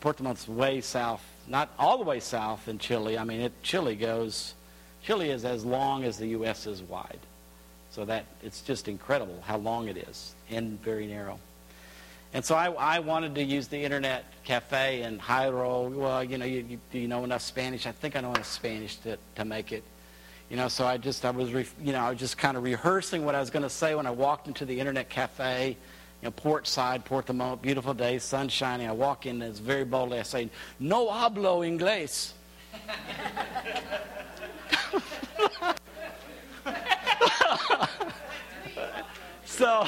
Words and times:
Puerto 0.00 0.22
Montt's 0.22 0.48
way 0.48 0.80
south, 0.80 1.22
not 1.46 1.70
all 1.78 1.98
the 1.98 2.04
way 2.04 2.20
south 2.20 2.68
in 2.68 2.78
Chile. 2.78 3.18
I 3.18 3.24
mean, 3.24 3.40
it, 3.40 3.62
Chile 3.62 3.94
goes, 3.94 4.54
Chile 5.02 5.30
is 5.30 5.44
as 5.44 5.64
long 5.64 6.04
as 6.04 6.18
the 6.18 6.28
U.S. 6.28 6.66
is 6.66 6.82
wide. 6.82 7.18
So 7.90 8.04
that 8.04 8.24
it's 8.42 8.62
just 8.62 8.86
incredible 8.86 9.42
how 9.44 9.58
long 9.58 9.88
it 9.88 9.96
is 9.96 10.34
and 10.48 10.80
very 10.82 11.06
narrow. 11.06 11.38
And 12.32 12.44
so 12.44 12.54
I, 12.54 12.70
I 12.70 12.98
wanted 13.00 13.34
to 13.34 13.42
use 13.42 13.66
the 13.66 13.78
internet 13.78 14.24
cafe 14.44 15.02
in 15.02 15.18
Jairo. 15.18 15.92
Well, 15.92 16.22
you 16.22 16.38
know, 16.38 16.44
you, 16.44 16.64
you, 16.68 16.78
do 16.92 16.98
you 17.00 17.08
know 17.08 17.24
enough 17.24 17.42
Spanish? 17.42 17.86
I 17.86 17.92
think 17.92 18.14
I 18.14 18.20
know 18.20 18.30
enough 18.30 18.46
Spanish 18.46 18.96
to, 18.98 19.18
to 19.34 19.44
make 19.44 19.72
it. 19.72 19.82
You 20.48 20.56
know, 20.56 20.68
so 20.68 20.86
I 20.86 20.96
just, 20.96 21.24
I 21.24 21.30
was, 21.30 21.52
re, 21.52 21.66
you 21.82 21.92
know, 21.92 21.98
I 21.98 22.10
was 22.10 22.18
just 22.18 22.38
kind 22.38 22.56
of 22.56 22.62
rehearsing 22.62 23.24
what 23.24 23.34
I 23.34 23.40
was 23.40 23.50
going 23.50 23.64
to 23.64 23.70
say 23.70 23.94
when 23.96 24.06
I 24.06 24.10
walked 24.12 24.46
into 24.46 24.64
the 24.64 24.78
internet 24.78 25.08
cafe, 25.08 25.76
you 26.22 26.26
know, 26.26 26.32
port 26.32 26.66
side, 26.66 27.04
Puerto 27.04 27.32
Montt, 27.32 27.62
beautiful 27.62 27.94
day, 27.94 28.18
sun 28.18 28.48
shining. 28.48 28.88
I 28.88 28.92
walk 28.92 29.26
in, 29.26 29.40
and 29.40 29.50
it's 29.50 29.58
very 29.58 29.84
boldly, 29.84 30.18
I 30.18 30.22
say, 30.22 30.50
no 30.78 31.08
hablo 31.08 31.66
inglés. 31.66 32.32
so, 39.44 39.86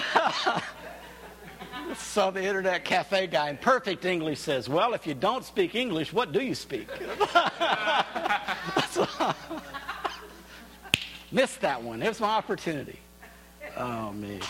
so 1.96 2.30
the 2.30 2.42
internet 2.42 2.84
cafe 2.84 3.26
guy 3.26 3.50
in 3.50 3.56
perfect 3.58 4.04
English 4.04 4.40
says, 4.40 4.68
well, 4.68 4.94
if 4.94 5.06
you 5.06 5.14
don't 5.14 5.44
speak 5.44 5.74
English, 5.74 6.12
what 6.12 6.32
do 6.32 6.40
you 6.40 6.54
speak? 6.54 6.88
so, 8.90 9.06
missed 11.30 11.60
that 11.60 11.82
one. 11.82 12.02
It 12.02 12.08
was 12.08 12.20
my 12.20 12.36
opportunity. 12.36 12.98
Oh, 13.76 14.12
me. 14.12 14.40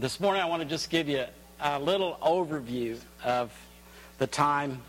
This 0.00 0.18
morning, 0.18 0.40
I 0.40 0.46
want 0.46 0.62
to 0.62 0.66
just 0.66 0.88
give 0.88 1.10
you 1.10 1.26
a 1.60 1.78
little 1.78 2.16
overview 2.22 2.98
of 3.22 3.52
the 4.16 4.26
time 4.26 4.80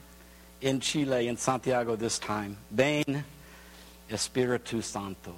in 0.62 0.80
Chile, 0.80 1.28
in 1.28 1.36
Santiago 1.36 1.98
this 1.98 2.18
time. 2.18 2.56
Ven 2.72 3.26
Espiritu 4.10 4.82
Santo. 4.82 5.36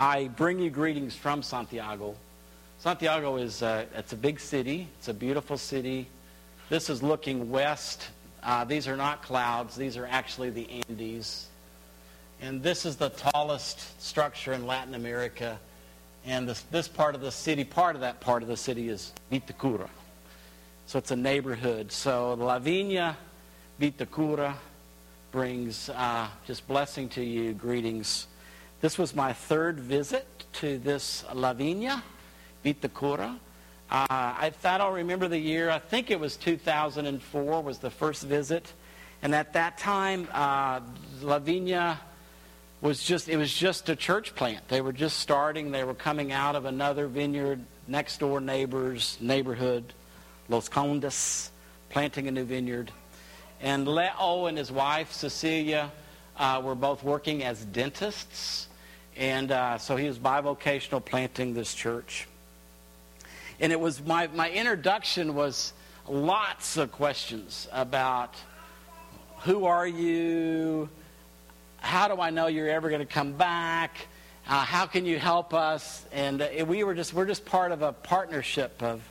I 0.00 0.28
bring 0.28 0.60
you 0.60 0.70
greetings 0.70 1.14
from 1.14 1.42
Santiago. 1.42 2.14
Santiago 2.78 3.36
is 3.36 3.60
a, 3.60 3.86
it's 3.94 4.14
a 4.14 4.16
big 4.16 4.40
city. 4.40 4.88
It's 4.96 5.08
a 5.08 5.14
beautiful 5.14 5.58
city. 5.58 6.06
This 6.70 6.88
is 6.88 7.02
looking 7.02 7.50
west. 7.50 8.08
Uh, 8.42 8.64
these 8.64 8.88
are 8.88 8.96
not 8.96 9.22
clouds. 9.22 9.76
These 9.76 9.98
are 9.98 10.06
actually 10.06 10.48
the 10.48 10.82
Andes. 10.88 11.48
And 12.40 12.62
this 12.62 12.86
is 12.86 12.96
the 12.96 13.10
tallest 13.10 14.00
structure 14.00 14.52
in 14.52 14.66
Latin 14.66 14.94
America. 14.94 15.58
And 16.24 16.48
this, 16.48 16.60
this 16.70 16.86
part 16.86 17.14
of 17.14 17.20
the 17.20 17.32
city, 17.32 17.64
part 17.64 17.96
of 17.96 18.02
that 18.02 18.20
part 18.20 18.42
of 18.42 18.48
the 18.48 18.56
city 18.56 18.88
is 18.88 19.12
Vitacura. 19.32 19.88
So 20.86 20.98
it's 20.98 21.10
a 21.10 21.16
neighborhood. 21.16 21.90
So 21.90 22.34
La 22.34 22.58
Vina 22.58 23.16
Vitacura 23.80 24.54
brings 25.32 25.88
uh, 25.90 26.28
just 26.46 26.66
blessing 26.68 27.08
to 27.10 27.22
you, 27.22 27.52
greetings. 27.54 28.28
This 28.80 28.98
was 28.98 29.16
my 29.16 29.32
third 29.32 29.80
visit 29.80 30.26
to 30.54 30.78
this 30.78 31.24
La 31.34 31.52
Vina 31.52 32.04
Vitacura. 32.64 33.34
Uh, 33.90 34.06
I, 34.10 34.52
I 34.64 34.78
don't 34.78 34.94
remember 34.94 35.26
the 35.26 35.38
year. 35.38 35.70
I 35.70 35.78
think 35.78 36.10
it 36.10 36.20
was 36.20 36.36
2004 36.36 37.62
was 37.62 37.78
the 37.78 37.90
first 37.90 38.22
visit. 38.22 38.72
And 39.22 39.34
at 39.34 39.52
that 39.54 39.78
time, 39.78 40.28
uh, 40.32 40.80
La 41.20 41.40
Vina 41.40 41.98
was 42.80 43.02
just, 43.02 43.28
it 43.28 43.36
was 43.36 43.52
just 43.52 43.88
a 43.88 43.96
church 43.96 44.34
plant. 44.34 44.68
They 44.68 44.80
were 44.80 44.92
just 44.92 45.18
starting. 45.18 45.72
They 45.72 45.84
were 45.84 45.94
coming 45.94 46.32
out 46.32 46.54
of 46.54 46.64
another 46.64 47.08
vineyard, 47.08 47.60
next 47.86 48.20
door 48.20 48.40
neighbors, 48.40 49.18
neighborhood, 49.20 49.92
Los 50.48 50.68
Condes, 50.68 51.50
planting 51.90 52.28
a 52.28 52.30
new 52.30 52.44
vineyard. 52.44 52.92
And 53.60 53.88
Leo 53.88 54.46
and 54.46 54.56
his 54.56 54.70
wife, 54.70 55.12
Cecilia, 55.12 55.90
uh, 56.36 56.60
were 56.64 56.76
both 56.76 57.02
working 57.02 57.42
as 57.42 57.64
dentists. 57.64 58.68
And 59.16 59.50
uh, 59.50 59.78
so 59.78 59.96
he 59.96 60.06
was 60.06 60.18
bivocational 60.18 61.04
planting 61.04 61.54
this 61.54 61.74
church. 61.74 62.28
And 63.58 63.72
it 63.72 63.80
was 63.80 64.00
my, 64.00 64.28
my 64.28 64.50
introduction 64.50 65.34
was 65.34 65.72
lots 66.06 66.76
of 66.76 66.92
questions 66.92 67.66
about 67.72 68.34
who 69.38 69.64
are 69.64 69.86
you? 69.86 70.88
How 71.80 72.08
do 72.08 72.20
I 72.20 72.30
know 72.30 72.46
you're 72.46 72.68
ever 72.68 72.88
going 72.88 73.06
to 73.06 73.12
come 73.12 73.32
back? 73.32 73.96
Uh, 74.48 74.60
how 74.60 74.86
can 74.86 75.04
you 75.04 75.18
help 75.18 75.52
us? 75.52 76.04
And 76.12 76.42
uh, 76.42 76.64
we 76.66 76.84
were 76.84 76.94
just 76.94 77.12
we're 77.12 77.26
just 77.26 77.44
part 77.44 77.72
of 77.72 77.82
a 77.82 77.92
partnership 77.92 78.82
of 78.82 79.02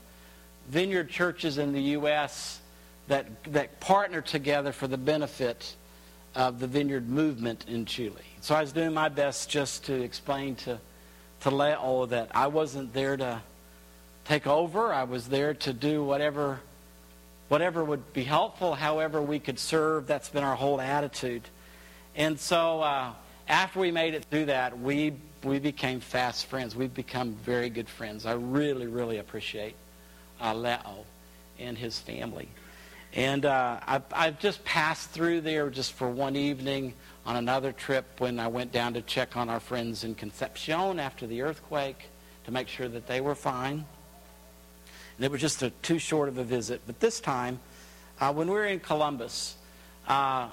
vineyard 0.70 1.10
churches 1.10 1.58
in 1.58 1.74
the 1.74 1.82
U.S. 1.82 2.60
that 3.08 3.28
that 3.46 3.80
partner 3.80 4.22
together 4.22 4.72
for 4.72 4.88
the 4.88 4.98
benefit 4.98 5.76
of 6.36 6.60
the 6.60 6.68
vineyard 6.68 7.08
movement 7.08 7.66
in 7.68 7.86
Chile. 7.86 8.22
So 8.42 8.56
I 8.56 8.62
was 8.62 8.72
doing 8.72 8.94
my 8.94 9.10
best 9.10 9.50
just 9.50 9.86
to 9.86 9.94
explain 10.02 10.56
to 10.58 10.80
to 11.42 11.52
Leo 11.52 12.06
that 12.08 12.32
I 12.36 12.48
wasn't 12.48 12.94
there 12.94 13.16
to 13.18 13.42
take 14.26 14.48
over. 14.48 14.92
I 14.92 15.04
was 15.04 15.28
there 15.30 15.54
to 15.54 15.74
do 15.74 16.04
whatever 16.04 16.60
whatever 17.48 17.84
would 17.84 18.12
be 18.14 18.24
helpful, 18.24 18.76
however 18.76 19.22
we 19.22 19.40
could 19.40 19.60
serve. 19.60 20.08
That's 20.08 20.30
been 20.30 20.44
our 20.44 20.56
whole 20.56 20.82
attitude. 20.82 21.44
And 22.18 22.40
so 22.40 22.82
uh, 22.82 23.14
after 23.48 23.80
we 23.80 23.92
made 23.92 24.16
it 24.16 24.26
through 24.26 24.46
that, 24.46 24.78
we 24.78 25.14
we 25.44 25.60
became 25.60 26.00
fast 26.00 26.48
friends. 26.48 26.76
We've 26.76 26.94
become 26.94 27.34
very 27.36 27.70
good 27.70 27.88
friends. 27.88 28.26
I 28.26 28.34
really, 28.34 28.88
really 28.88 29.20
appreciate 29.20 29.76
uh, 30.42 30.54
Leo 30.54 31.06
and 31.60 31.78
his 31.78 32.00
family. 32.00 32.50
And 33.14 33.46
uh, 33.46 33.80
I've, 33.86 34.04
I've 34.12 34.40
just 34.40 34.66
passed 34.66 35.12
through 35.12 35.42
there 35.42 35.70
just 35.70 35.94
for 35.94 36.10
one 36.10 36.36
evening 36.36 36.94
on 37.26 37.36
another 37.36 37.72
trip 37.72 38.06
when 38.18 38.40
I 38.40 38.48
went 38.48 38.72
down 38.72 38.96
to 38.96 39.02
check 39.02 39.38
on 39.38 39.48
our 39.48 39.60
friends 39.60 40.04
in 40.04 40.16
Concepcion 40.16 41.00
after 41.00 41.28
the 41.28 41.44
earthquake 41.44 42.10
to 42.46 42.52
make 42.52 42.68
sure 42.68 42.88
that 42.88 43.08
they 43.08 43.22
were 43.22 43.36
fine. 43.36 43.86
And 45.18 45.26
it 45.26 45.32
was 45.32 45.40
just 45.40 45.62
a, 45.62 45.70
too 45.70 46.00
short 46.00 46.30
of 46.30 46.38
a 46.38 46.44
visit. 46.44 46.82
But 46.86 47.00
this 47.00 47.20
time, 47.20 47.60
uh, 48.20 48.34
when 48.34 48.48
we 48.48 48.54
were 48.54 48.66
in 48.66 48.80
Columbus, 48.80 49.56
uh, 50.08 50.50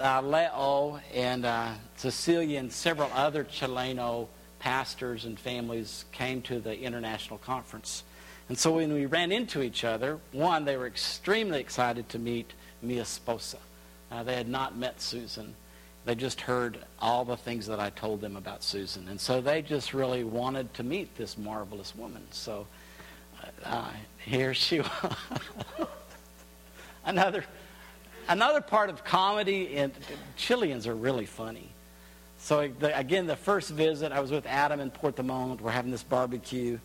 uh, 0.00 0.22
Leo 0.22 1.00
and 1.12 1.44
uh, 1.44 1.72
Cecilia 1.96 2.58
and 2.58 2.72
several 2.72 3.10
other 3.14 3.44
Chileno 3.44 4.28
pastors 4.58 5.24
and 5.24 5.38
families 5.38 6.04
came 6.12 6.42
to 6.42 6.60
the 6.60 6.78
international 6.78 7.38
conference. 7.38 8.02
And 8.48 8.58
so 8.58 8.72
when 8.72 8.92
we 8.92 9.06
ran 9.06 9.32
into 9.32 9.62
each 9.62 9.84
other, 9.84 10.18
one, 10.32 10.64
they 10.64 10.76
were 10.76 10.86
extremely 10.86 11.60
excited 11.60 12.08
to 12.10 12.18
meet 12.18 12.52
mi 12.82 12.96
esposa. 12.96 13.58
Uh, 14.10 14.22
they 14.22 14.34
had 14.34 14.48
not 14.48 14.76
met 14.76 15.00
Susan. 15.00 15.54
They 16.04 16.14
just 16.14 16.42
heard 16.42 16.78
all 16.98 17.24
the 17.24 17.36
things 17.36 17.66
that 17.66 17.80
I 17.80 17.90
told 17.90 18.20
them 18.20 18.36
about 18.36 18.62
Susan. 18.62 19.08
And 19.08 19.18
so 19.18 19.40
they 19.40 19.62
just 19.62 19.94
really 19.94 20.22
wanted 20.22 20.72
to 20.74 20.82
meet 20.82 21.16
this 21.16 21.38
marvelous 21.38 21.94
woman. 21.96 22.22
So 22.30 22.66
uh, 23.64 23.90
here 24.18 24.52
she 24.52 24.80
was. 24.80 25.16
Another 27.06 27.44
another 28.28 28.60
part 28.60 28.90
of 28.90 29.04
comedy, 29.04 29.76
and 29.76 29.92
Chileans 30.36 30.86
are 30.86 30.94
really 30.94 31.26
funny. 31.26 31.68
So 32.38 32.68
the, 32.78 32.96
again, 32.98 33.26
the 33.26 33.36
first 33.36 33.70
visit, 33.70 34.12
I 34.12 34.20
was 34.20 34.30
with 34.30 34.46
Adam 34.46 34.80
in 34.80 34.90
Puerto 34.90 35.22
Montt. 35.22 35.60
We're 35.60 35.70
having 35.70 35.90
this 35.90 36.02
barbecue, 36.02 36.78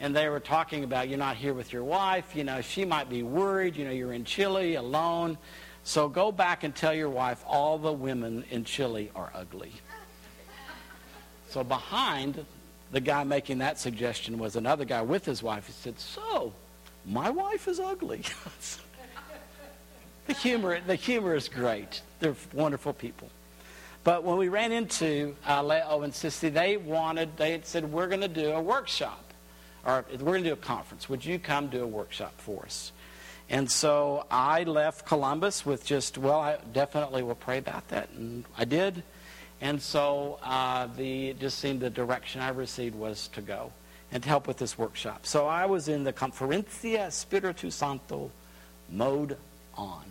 and 0.00 0.16
they 0.16 0.28
were 0.28 0.40
talking 0.40 0.84
about 0.84 1.08
you're 1.08 1.18
not 1.18 1.36
here 1.36 1.52
with 1.52 1.72
your 1.72 1.84
wife. 1.84 2.34
You 2.34 2.44
know, 2.44 2.60
she 2.60 2.84
might 2.84 3.10
be 3.10 3.22
worried. 3.22 3.76
You 3.76 3.84
know, 3.84 3.90
you're 3.90 4.12
in 4.12 4.24
Chile 4.24 4.76
alone. 4.76 5.36
So 5.82 6.08
go 6.08 6.32
back 6.32 6.64
and 6.64 6.74
tell 6.74 6.94
your 6.94 7.10
wife 7.10 7.44
all 7.46 7.76
the 7.76 7.92
women 7.92 8.44
in 8.50 8.64
Chile 8.64 9.10
are 9.14 9.30
ugly. 9.34 9.72
So 11.50 11.62
behind 11.62 12.44
the 12.90 13.00
guy 13.00 13.24
making 13.24 13.58
that 13.58 13.78
suggestion 13.78 14.38
was 14.38 14.56
another 14.56 14.84
guy 14.84 15.02
with 15.02 15.24
his 15.24 15.42
wife. 15.42 15.66
He 15.66 15.72
said, 15.72 16.00
"So, 16.00 16.52
my 17.04 17.28
wife 17.30 17.68
is 17.68 17.78
ugly." 17.78 18.22
The 20.26 20.32
humor, 20.32 20.80
the 20.80 20.94
humor 20.94 21.34
is 21.34 21.48
great. 21.48 22.02
They're 22.20 22.36
wonderful 22.52 22.92
people. 22.92 23.28
But 24.04 24.22
when 24.24 24.36
we 24.36 24.48
ran 24.48 24.72
into 24.72 25.34
uh, 25.48 25.62
Leo 25.62 26.02
and 26.02 26.12
Sissy, 26.12 26.52
they 26.52 26.76
wanted, 26.76 27.36
they 27.36 27.52
had 27.52 27.66
said, 27.66 27.90
we're 27.90 28.08
going 28.08 28.20
to 28.20 28.28
do 28.28 28.50
a 28.52 28.60
workshop. 28.60 29.20
Or 29.84 30.04
we're 30.12 30.18
going 30.18 30.44
to 30.44 30.50
do 30.50 30.54
a 30.54 30.56
conference. 30.56 31.08
Would 31.08 31.24
you 31.24 31.38
come 31.38 31.68
do 31.68 31.82
a 31.82 31.86
workshop 31.86 32.34
for 32.38 32.64
us? 32.64 32.92
And 33.50 33.70
so 33.70 34.24
I 34.30 34.62
left 34.62 35.06
Columbus 35.06 35.66
with 35.66 35.84
just, 35.84 36.16
well, 36.16 36.40
I 36.40 36.56
definitely 36.72 37.22
will 37.22 37.34
pray 37.34 37.58
about 37.58 37.88
that. 37.88 38.08
And 38.10 38.44
I 38.56 38.64
did. 38.64 39.02
And 39.60 39.80
so 39.80 40.38
uh, 40.42 40.88
the, 40.96 41.30
it 41.30 41.40
just 41.40 41.58
seemed 41.58 41.80
the 41.80 41.90
direction 41.90 42.40
I 42.40 42.48
received 42.48 42.94
was 42.94 43.28
to 43.28 43.42
go 43.42 43.72
and 44.10 44.22
to 44.22 44.28
help 44.28 44.46
with 44.46 44.56
this 44.56 44.78
workshop. 44.78 45.26
So 45.26 45.46
I 45.46 45.66
was 45.66 45.88
in 45.88 46.04
the 46.04 46.12
Conferencia 46.12 47.06
Espiritu 47.06 47.70
Santo 47.70 48.30
mode 48.90 49.36
on. 49.76 50.04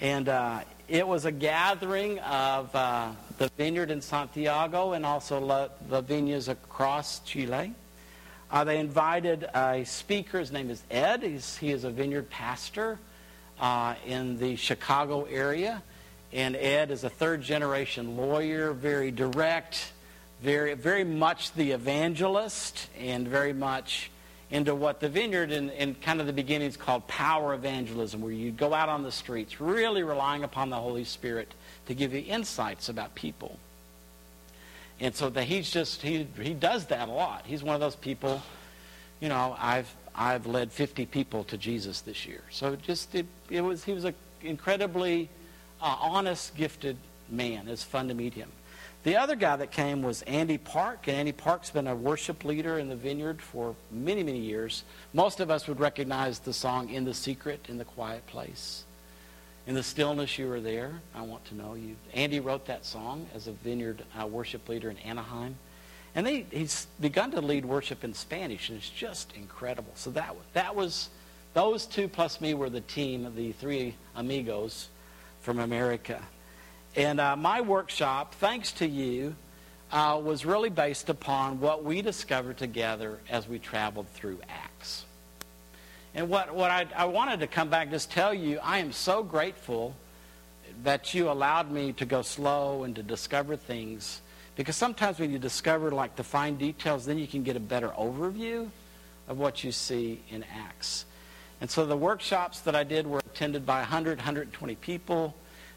And 0.00 0.28
uh, 0.28 0.60
it 0.88 1.06
was 1.06 1.24
a 1.24 1.32
gathering 1.32 2.18
of 2.20 2.74
uh, 2.74 3.12
the 3.38 3.48
vineyard 3.56 3.90
in 3.90 4.00
Santiago 4.00 4.92
and 4.92 5.06
also 5.06 5.40
La, 5.40 5.68
the 5.88 6.00
vineyards 6.00 6.48
across 6.48 7.20
Chile. 7.20 7.72
Uh, 8.50 8.64
they 8.64 8.78
invited 8.78 9.44
a 9.54 9.84
speaker. 9.84 10.38
His 10.38 10.52
name 10.52 10.70
is 10.70 10.82
Ed. 10.90 11.22
He's, 11.22 11.56
he 11.56 11.70
is 11.72 11.84
a 11.84 11.90
vineyard 11.90 12.30
pastor 12.30 12.98
uh, 13.58 13.94
in 14.06 14.38
the 14.38 14.56
Chicago 14.56 15.24
area. 15.24 15.82
And 16.32 16.56
Ed 16.56 16.90
is 16.90 17.04
a 17.04 17.10
third 17.10 17.42
generation 17.42 18.16
lawyer, 18.16 18.72
very 18.72 19.10
direct, 19.10 19.92
very, 20.42 20.74
very 20.74 21.04
much 21.04 21.52
the 21.52 21.70
evangelist, 21.70 22.88
and 22.98 23.26
very 23.26 23.52
much 23.52 24.10
into 24.50 24.74
what 24.74 25.00
the 25.00 25.08
vineyard 25.08 25.50
in, 25.50 25.70
in 25.70 25.94
kind 25.96 26.20
of 26.20 26.26
the 26.26 26.32
beginning 26.32 26.68
is 26.68 26.76
called 26.76 27.06
power 27.08 27.54
evangelism, 27.54 28.20
where 28.20 28.32
you 28.32 28.50
go 28.50 28.74
out 28.74 28.88
on 28.88 29.02
the 29.02 29.12
streets, 29.12 29.60
really 29.60 30.02
relying 30.02 30.44
upon 30.44 30.70
the 30.70 30.76
Holy 30.76 31.04
Spirit 31.04 31.52
to 31.86 31.94
give 31.94 32.12
you 32.12 32.22
insights 32.26 32.88
about 32.88 33.14
people. 33.14 33.58
And 35.00 35.14
so 35.14 35.28
that 35.30 35.44
he's 35.44 35.70
just 35.70 36.02
he 36.02 36.26
he 36.40 36.54
does 36.54 36.86
that 36.86 37.08
a 37.08 37.12
lot. 37.12 37.42
He's 37.46 37.62
one 37.62 37.74
of 37.74 37.80
those 37.80 37.96
people, 37.96 38.42
you 39.20 39.28
know, 39.28 39.56
I've 39.58 39.92
I've 40.14 40.46
led 40.46 40.70
50 40.70 41.06
people 41.06 41.44
to 41.44 41.58
Jesus 41.58 42.00
this 42.00 42.26
year. 42.26 42.42
So 42.50 42.76
just 42.76 43.14
it, 43.14 43.26
it 43.50 43.62
was 43.62 43.84
he 43.84 43.92
was 43.92 44.04
an 44.04 44.14
incredibly 44.42 45.28
uh, 45.80 45.96
honest, 46.00 46.54
gifted 46.54 46.96
man. 47.28 47.66
It's 47.66 47.82
fun 47.82 48.08
to 48.08 48.14
meet 48.14 48.34
him. 48.34 48.50
The 49.04 49.18
other 49.18 49.36
guy 49.36 49.56
that 49.56 49.70
came 49.70 50.00
was 50.00 50.22
Andy 50.22 50.56
Park, 50.56 51.08
and 51.08 51.16
Andy 51.18 51.32
Park's 51.32 51.68
been 51.68 51.86
a 51.86 51.94
worship 51.94 52.42
leader 52.42 52.78
in 52.78 52.88
the 52.88 52.96
vineyard 52.96 53.42
for 53.42 53.76
many, 53.90 54.22
many 54.22 54.38
years. 54.38 54.82
Most 55.12 55.40
of 55.40 55.50
us 55.50 55.68
would 55.68 55.78
recognize 55.78 56.38
the 56.38 56.54
song 56.54 56.88
In 56.88 57.04
the 57.04 57.12
Secret, 57.12 57.66
in 57.68 57.76
the 57.76 57.84
Quiet 57.84 58.26
Place. 58.26 58.84
In 59.66 59.74
the 59.74 59.82
stillness 59.82 60.38
you 60.38 60.48
were 60.48 60.62
there, 60.62 61.02
I 61.14 61.20
want 61.20 61.44
to 61.46 61.54
know 61.54 61.74
you. 61.74 61.96
Andy 62.14 62.40
wrote 62.40 62.64
that 62.64 62.86
song 62.86 63.26
as 63.34 63.46
a 63.46 63.52
vineyard 63.52 64.02
uh, 64.18 64.26
worship 64.26 64.66
leader 64.70 64.88
in 64.88 64.96
Anaheim. 64.98 65.56
And 66.14 66.26
they, 66.26 66.46
he's 66.50 66.86
begun 66.98 67.30
to 67.32 67.42
lead 67.42 67.66
worship 67.66 68.04
in 68.04 68.14
Spanish, 68.14 68.70
and 68.70 68.78
it's 68.78 68.88
just 68.88 69.34
incredible. 69.34 69.92
So 69.96 70.12
that, 70.12 70.34
that 70.54 70.74
was, 70.74 71.10
those 71.52 71.84
two 71.84 72.08
plus 72.08 72.40
me 72.40 72.54
were 72.54 72.70
the 72.70 72.80
team 72.80 73.26
of 73.26 73.36
the 73.36 73.52
three 73.52 73.96
amigos 74.16 74.88
from 75.42 75.58
America. 75.58 76.22
And 76.96 77.20
uh, 77.20 77.34
my 77.34 77.60
workshop, 77.60 78.34
thanks 78.36 78.70
to 78.72 78.86
you, 78.86 79.34
uh, 79.90 80.20
was 80.22 80.44
really 80.44 80.70
based 80.70 81.08
upon 81.08 81.60
what 81.60 81.84
we 81.84 82.02
discovered 82.02 82.56
together 82.56 83.18
as 83.28 83.48
we 83.48 83.58
traveled 83.58 84.08
through 84.10 84.38
Acts. 84.48 85.04
And 86.14 86.28
what, 86.28 86.54
what 86.54 86.70
I, 86.70 86.86
I 86.96 87.06
wanted 87.06 87.40
to 87.40 87.48
come 87.48 87.68
back 87.68 87.82
and 87.84 87.90
just 87.90 88.12
tell 88.12 88.32
you, 88.32 88.60
I 88.62 88.78
am 88.78 88.92
so 88.92 89.24
grateful 89.24 89.94
that 90.84 91.14
you 91.14 91.30
allowed 91.30 91.70
me 91.70 91.92
to 91.94 92.04
go 92.04 92.22
slow 92.22 92.84
and 92.84 92.94
to 92.96 93.02
discover 93.02 93.56
things. 93.56 94.20
Because 94.54 94.76
sometimes 94.76 95.18
when 95.18 95.32
you 95.32 95.38
discover 95.38 95.90
like 95.90 96.14
the 96.14 96.22
fine 96.22 96.56
details, 96.56 97.04
then 97.06 97.18
you 97.18 97.26
can 97.26 97.42
get 97.42 97.56
a 97.56 97.60
better 97.60 97.88
overview 97.88 98.68
of 99.26 99.38
what 99.38 99.64
you 99.64 99.72
see 99.72 100.20
in 100.30 100.44
Acts. 100.44 101.06
And 101.60 101.68
so 101.68 101.86
the 101.86 101.96
workshops 101.96 102.60
that 102.60 102.76
I 102.76 102.84
did 102.84 103.06
were 103.06 103.20
attended 103.20 103.66
by 103.66 103.78
100, 103.78 104.18
120 104.18 104.76
people. 104.76 105.34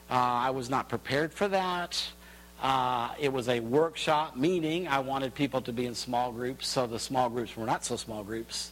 Uh, 0.09 0.13
I 0.13 0.49
was 0.51 0.69
not 0.69 0.89
prepared 0.89 1.33
for 1.33 1.47
that. 1.49 2.01
Uh, 2.61 3.09
it 3.19 3.31
was 3.31 3.49
a 3.49 3.59
workshop 3.59 4.35
meeting. 4.35 4.87
I 4.87 4.99
wanted 4.99 5.35
people 5.35 5.61
to 5.61 5.73
be 5.73 5.85
in 5.85 5.93
small 5.95 6.31
groups, 6.31 6.67
so 6.67 6.87
the 6.87 6.99
small 6.99 7.29
groups 7.29 7.55
were 7.55 7.65
not 7.65 7.85
so 7.85 7.97
small 7.97 8.23
groups. 8.23 8.71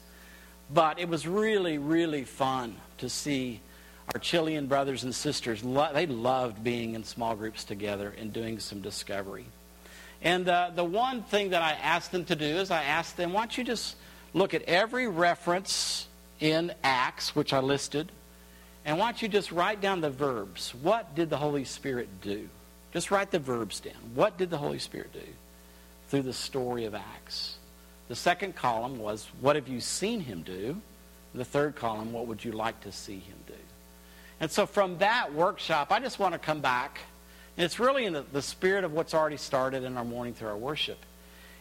But 0.74 0.98
it 0.98 1.08
was 1.08 1.28
really, 1.28 1.78
really 1.78 2.24
fun 2.24 2.78
to 2.98 3.10
see 3.10 3.60
our 4.14 4.20
Chilean 4.20 4.68
brothers 4.68 5.04
and 5.04 5.14
sisters. 5.14 5.64
Lo- 5.64 5.92
they 5.94 6.08
loved 6.08 6.64
being 6.64 6.96
in 6.96 7.04
small 7.04 7.36
groups 7.36 7.64
together 7.64 8.14
and 8.18 8.34
doing 8.34 8.60
some 8.60 8.81
discovery. 8.81 9.46
And 10.22 10.50
uh, 10.50 10.72
the 10.74 10.84
one 10.84 11.22
thing 11.24 11.52
that 11.52 11.62
I 11.62 11.74
asked 11.74 12.12
them 12.12 12.26
to 12.26 12.36
do 12.36 12.46
is 12.46 12.72
I 12.72 12.84
asked 12.84 13.18
them, 13.18 13.34
why 13.34 13.42
don't 13.42 13.58
you 13.58 13.64
just 13.64 13.96
look 14.34 14.54
at 14.54 14.64
every 14.64 15.08
reference 15.08 16.08
in 16.40 16.74
Acts, 16.84 17.36
which 17.36 17.54
I 17.54 17.60
listed, 17.60 18.12
and 18.86 18.98
why 19.00 19.08
don't 19.08 19.22
you 19.22 19.28
just 19.28 19.52
write 19.52 19.82
down 19.82 20.02
the 20.02 20.10
verbs? 20.10 20.74
What 20.82 21.16
did 21.16 21.30
the 21.30 21.38
Holy 21.38 21.66
Spirit 21.66 22.08
do? 22.22 22.48
Just 22.94 23.12
write 23.12 23.32
the 23.32 23.40
verbs 23.40 23.80
down. 23.80 23.96
What 24.14 24.38
did 24.38 24.50
the 24.50 24.58
Holy 24.58 24.80
Spirit 24.80 25.12
do 25.12 25.28
through 26.10 26.22
the 26.22 26.34
story 26.34 26.86
of 26.86 26.96
Acts? 26.96 27.58
The 28.08 28.16
second 28.16 28.56
column 28.56 29.00
was, 29.00 29.28
what 29.42 29.56
have 29.56 29.68
you 29.68 29.82
seen 29.82 30.22
him 30.22 30.44
do? 30.44 30.80
The 31.34 31.44
third 31.44 31.76
column, 31.76 32.14
what 32.14 32.28
would 32.28 32.46
you 32.46 32.52
like 32.52 32.80
to 32.82 32.92
see 32.92 33.20
him 33.20 33.36
do? 33.48 33.54
And 34.40 34.52
so 34.52 34.66
from 34.66 35.00
that 35.00 35.34
workshop, 35.34 35.92
I 35.92 36.00
just 36.00 36.20
want 36.20 36.34
to 36.34 36.40
come 36.40 36.62
back. 36.62 37.00
And 37.58 37.66
it's 37.66 37.80
really 37.80 38.06
in 38.06 38.14
the, 38.14 38.24
the 38.31 38.42
spirit 38.42 38.84
of 38.84 38.94
what's 38.94 39.14
already 39.14 39.38
started 39.38 39.84
in 39.84 39.98
our 39.98 40.06
morning 40.06 40.34
through 40.34 40.50
our 40.50 40.58
worship. 40.58 41.00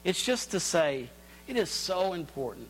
It's 0.04 0.22
just 0.22 0.50
to 0.50 0.60
say, 0.60 1.08
it 1.48 1.56
is 1.56 1.70
so 1.70 2.12
important 2.12 2.68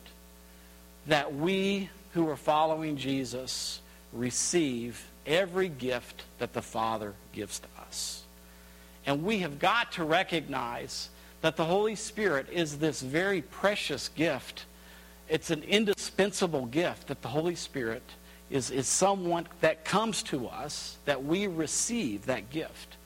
that 1.06 1.34
we 1.34 1.90
who 2.12 2.28
are 2.28 2.36
following 2.36 2.96
Jesus 2.96 3.80
receive 4.14 5.10
every 5.26 5.68
gift 5.68 6.22
that 6.38 6.52
the 6.52 6.62
Father 6.62 7.14
gives 7.32 7.58
to 7.58 7.68
us. 7.86 8.22
And 9.06 9.24
we 9.24 9.38
have 9.40 9.58
got 9.58 9.92
to 9.92 10.04
recognize 10.04 11.10
that 11.42 11.56
the 11.56 11.64
Holy 11.64 11.94
Spirit 11.94 12.46
is 12.50 12.78
this 12.78 13.02
very 13.02 13.42
precious 13.42 14.08
gift. 14.08 14.64
It's 15.28 15.50
an 15.50 15.62
indispensable 15.62 16.66
gift 16.66 17.08
that 17.08 17.20
the 17.20 17.28
Holy 17.28 17.54
Spirit 17.54 18.02
is, 18.50 18.70
is 18.70 18.86
someone 18.86 19.46
that 19.60 19.84
comes 19.84 20.22
to 20.24 20.48
us 20.48 20.96
that 21.04 21.24
we 21.24 21.46
receive 21.46 22.26
that 22.26 22.50
gift. 22.50 22.96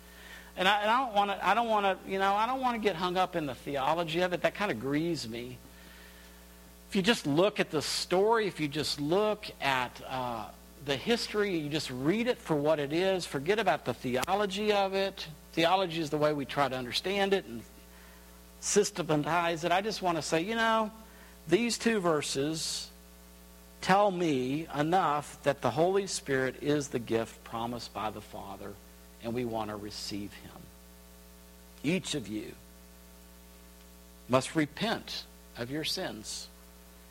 And 0.56 0.68
I, 0.68 0.82
and 0.82 0.90
I 0.90 1.04
don't 1.04 1.14
want 1.14 1.30
to, 1.30 1.46
I 1.46 1.54
don't 1.54 1.68
want 1.68 1.86
to, 1.86 2.10
you 2.10 2.18
know, 2.18 2.34
I 2.34 2.46
don't 2.46 2.60
want 2.60 2.80
to 2.80 2.80
get 2.80 2.96
hung 2.96 3.16
up 3.16 3.36
in 3.36 3.46
the 3.46 3.54
theology 3.54 4.20
of 4.20 4.32
it. 4.32 4.42
That 4.42 4.54
kind 4.54 4.70
of 4.70 4.80
grieves 4.80 5.28
me. 5.28 5.56
If 6.88 6.96
you 6.96 7.02
just 7.02 7.26
look 7.26 7.60
at 7.60 7.70
the 7.70 7.82
story, 7.82 8.46
if 8.46 8.58
you 8.58 8.66
just 8.66 9.00
look 9.00 9.46
at 9.60 10.00
uh, 10.08 10.46
the 10.88 10.96
history, 10.96 11.56
you 11.56 11.68
just 11.68 11.90
read 11.90 12.26
it 12.26 12.38
for 12.38 12.56
what 12.56 12.80
it 12.80 12.92
is. 12.92 13.24
Forget 13.24 13.58
about 13.58 13.84
the 13.84 13.94
theology 13.94 14.72
of 14.72 14.94
it. 14.94 15.28
Theology 15.52 16.00
is 16.00 16.10
the 16.10 16.16
way 16.16 16.32
we 16.32 16.44
try 16.44 16.68
to 16.68 16.76
understand 16.76 17.34
it 17.34 17.44
and 17.44 17.62
systematize 18.60 19.64
it. 19.64 19.70
I 19.70 19.82
just 19.82 20.02
want 20.02 20.16
to 20.16 20.22
say, 20.22 20.40
you 20.40 20.56
know, 20.56 20.90
these 21.46 21.78
two 21.78 22.00
verses 22.00 22.88
tell 23.82 24.10
me 24.10 24.66
enough 24.74 25.38
that 25.42 25.60
the 25.60 25.70
Holy 25.70 26.06
Spirit 26.06 26.56
is 26.62 26.88
the 26.88 26.98
gift 26.98 27.44
promised 27.44 27.92
by 27.92 28.10
the 28.10 28.20
Father, 28.20 28.72
and 29.22 29.34
we 29.34 29.44
want 29.44 29.70
to 29.70 29.76
receive 29.76 30.32
him. 30.32 30.50
Each 31.84 32.14
of 32.14 32.26
you 32.28 32.52
must 34.28 34.56
repent 34.56 35.24
of 35.56 35.70
your 35.70 35.84
sins 35.84 36.48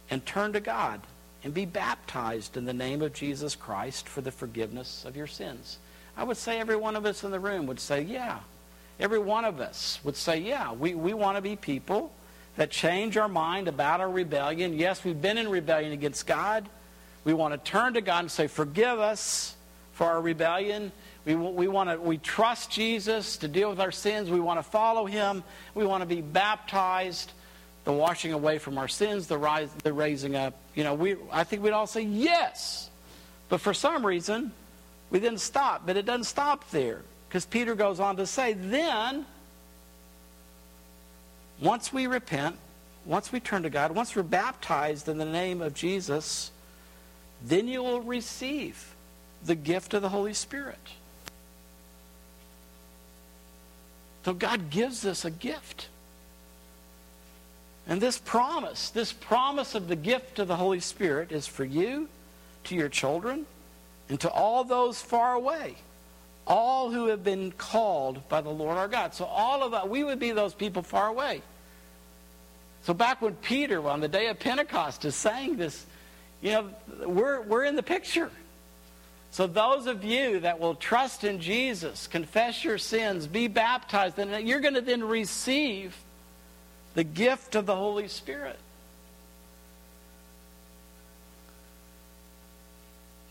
and 0.10 0.26
turn 0.26 0.54
to 0.54 0.60
God 0.60 1.02
and 1.44 1.54
be 1.54 1.66
baptized 1.66 2.58
in 2.58 2.66
the 2.66 2.74
name 2.74 3.02
of 3.02 3.14
Jesus 3.14 3.56
Christ 3.56 4.10
for 4.10 4.22
the 4.22 4.32
forgiveness 4.32 5.06
of 5.06 5.16
your 5.16 5.28
sins. 5.28 5.78
I 6.16 6.24
would 6.24 6.38
say 6.38 6.60
every 6.60 6.76
one 6.76 6.96
of 6.96 7.06
us 7.06 7.24
in 7.24 7.32
the 7.32 7.40
room 7.40 7.68
would 7.68 7.80
say, 7.80 8.02
yeah. 8.02 8.40
Every 9.00 9.20
one 9.20 9.46
of 9.46 9.60
us 9.60 10.00
would 10.04 10.16
say, 10.16 10.40
yeah, 10.40 10.74
we, 10.74 10.96
we 10.96 11.14
want 11.14 11.38
to 11.38 11.42
be 11.42 11.56
people 11.56 12.12
that 12.56 12.72
change 12.72 13.16
our 13.16 13.30
mind 13.30 13.68
about 13.68 14.02
our 14.02 14.10
rebellion. 14.10 14.74
Yes, 14.74 15.04
we've 15.04 15.22
been 15.22 15.38
in 15.38 15.50
rebellion 15.50 15.92
against 15.92 16.26
God. 16.26 16.68
We 17.24 17.34
want 17.34 17.54
to 17.54 17.72
turn 17.72 17.94
to 17.94 18.02
God 18.02 18.22
and 18.22 18.32
say, 18.32 18.48
forgive 18.48 19.00
us 19.00 19.56
for 19.94 20.08
our 20.08 20.22
rebellion. 20.22 20.92
We, 21.26 21.36
we 21.36 21.68
want 21.68 21.90
to 21.90 22.00
we 22.00 22.18
trust 22.18 22.72
Jesus 22.72 23.38
to 23.38 23.48
deal 23.48 23.70
with 23.70 23.80
our 23.80 23.92
sins. 23.92 24.32
We 24.32 24.40
want 24.40 24.60
to 24.60 24.64
follow 24.64 25.06
him. 25.06 25.44
We 25.76 25.86
want 25.86 26.02
to 26.02 26.08
be 26.08 26.22
baptized 26.22 27.34
the 27.88 27.94
washing 27.94 28.34
away 28.34 28.58
from 28.58 28.78
our 28.78 28.90
sins, 28.90 29.28
the, 29.28 29.38
rise, 29.38 29.70
the 29.82 29.94
raising 29.94 30.36
up. 30.36 30.54
You 30.76 30.84
know, 30.84 30.94
we, 30.94 31.16
I 31.32 31.46
think 31.46 31.64
we'd 31.64 31.72
all 31.72 31.88
say 31.88 32.02
yes. 32.02 32.90
But 33.48 33.62
for 33.62 33.74
some 33.74 34.06
reason, 34.06 34.52
we 35.10 35.22
didn't 35.22 35.40
stop. 35.40 35.84
But 35.86 35.96
it 35.96 36.06
doesn't 36.06 36.26
stop 36.26 36.70
there. 36.72 37.00
Because 37.30 37.46
Peter 37.46 37.76
goes 37.76 38.02
on 38.02 38.18
to 38.18 38.26
say, 38.26 38.52
then, 38.52 39.26
once 41.62 41.94
we 41.94 42.08
repent, 42.08 42.58
once 43.06 43.32
we 43.32 43.40
turn 43.40 43.64
to 43.64 43.70
God, 43.70 43.96
once 43.96 44.18
we're 44.18 44.24
baptized 44.24 45.08
in 45.08 45.18
the 45.18 45.24
name 45.24 45.62
of 45.62 45.74
Jesus, 45.74 46.52
then 47.42 47.70
you 47.70 47.82
will 47.82 48.02
receive 48.02 48.96
the 49.46 49.56
gift 49.56 49.94
of 49.94 50.02
the 50.02 50.10
Holy 50.10 50.34
Spirit. 50.34 50.90
So 54.26 54.34
God 54.34 54.72
gives 54.72 55.06
us 55.06 55.24
a 55.24 55.32
gift. 55.32 55.88
And 57.88 58.02
this 58.02 58.18
promise, 58.18 58.90
this 58.90 59.14
promise 59.14 59.74
of 59.74 59.88
the 59.88 59.96
gift 59.96 60.40
of 60.40 60.48
the 60.48 60.58
Holy 60.58 60.82
Spirit 60.82 61.32
is 61.32 61.48
for 61.48 61.64
you, 61.64 62.10
to 62.66 62.76
your 62.76 62.90
children, 62.90 63.46
and 64.10 64.20
to 64.20 64.30
all 64.30 64.64
those 64.64 65.02
far 65.02 65.34
away. 65.34 65.76
All 66.46 66.92
who 66.92 67.08
have 67.08 67.24
been 67.24 67.52
called 67.52 68.28
by 68.30 68.42
the 68.42 68.50
Lord 68.50 68.78
our 68.78 68.88
God. 68.88 69.14
So 69.14 69.26
all 69.26 69.64
of 69.64 69.72
that, 69.72 69.90
we 69.90 70.04
would 70.04 70.20
be 70.20 70.32
those 70.32 70.54
people 70.54 70.82
far 70.82 71.08
away. 71.08 71.42
So 72.84 72.94
back 72.94 73.22
when 73.22 73.36
Peter, 73.36 73.86
on 73.88 74.00
the 74.00 74.08
day 74.08 74.28
of 74.28 74.40
Pentecost, 74.40 75.04
is 75.06 75.16
saying 75.16 75.58
this, 75.58 75.86
you 76.42 76.52
know, 76.52 76.70
we're, 77.06 77.42
we're 77.42 77.66
in 77.66 77.76
the 77.76 77.84
picture. 77.84 78.30
So, 79.32 79.46
those 79.46 79.88
of 79.88 80.04
you 80.04 80.40
that 80.40 80.60
will 80.60 80.76
trust 80.76 81.24
in 81.24 81.42
Jesus, 81.42 82.08
confess 82.08 82.64
your 82.64 82.78
sins, 82.78 83.28
be 83.28 83.48
baptized, 83.48 84.18
and 84.20 84.48
you're 84.48 84.62
going 84.62 84.74
to 84.76 84.82
then 84.82 85.04
receive 85.04 85.96
the 86.98 87.04
gift 87.04 87.54
of 87.54 87.68
the 87.68 87.76
Holy 87.76 88.08
Spirit. 88.08 88.58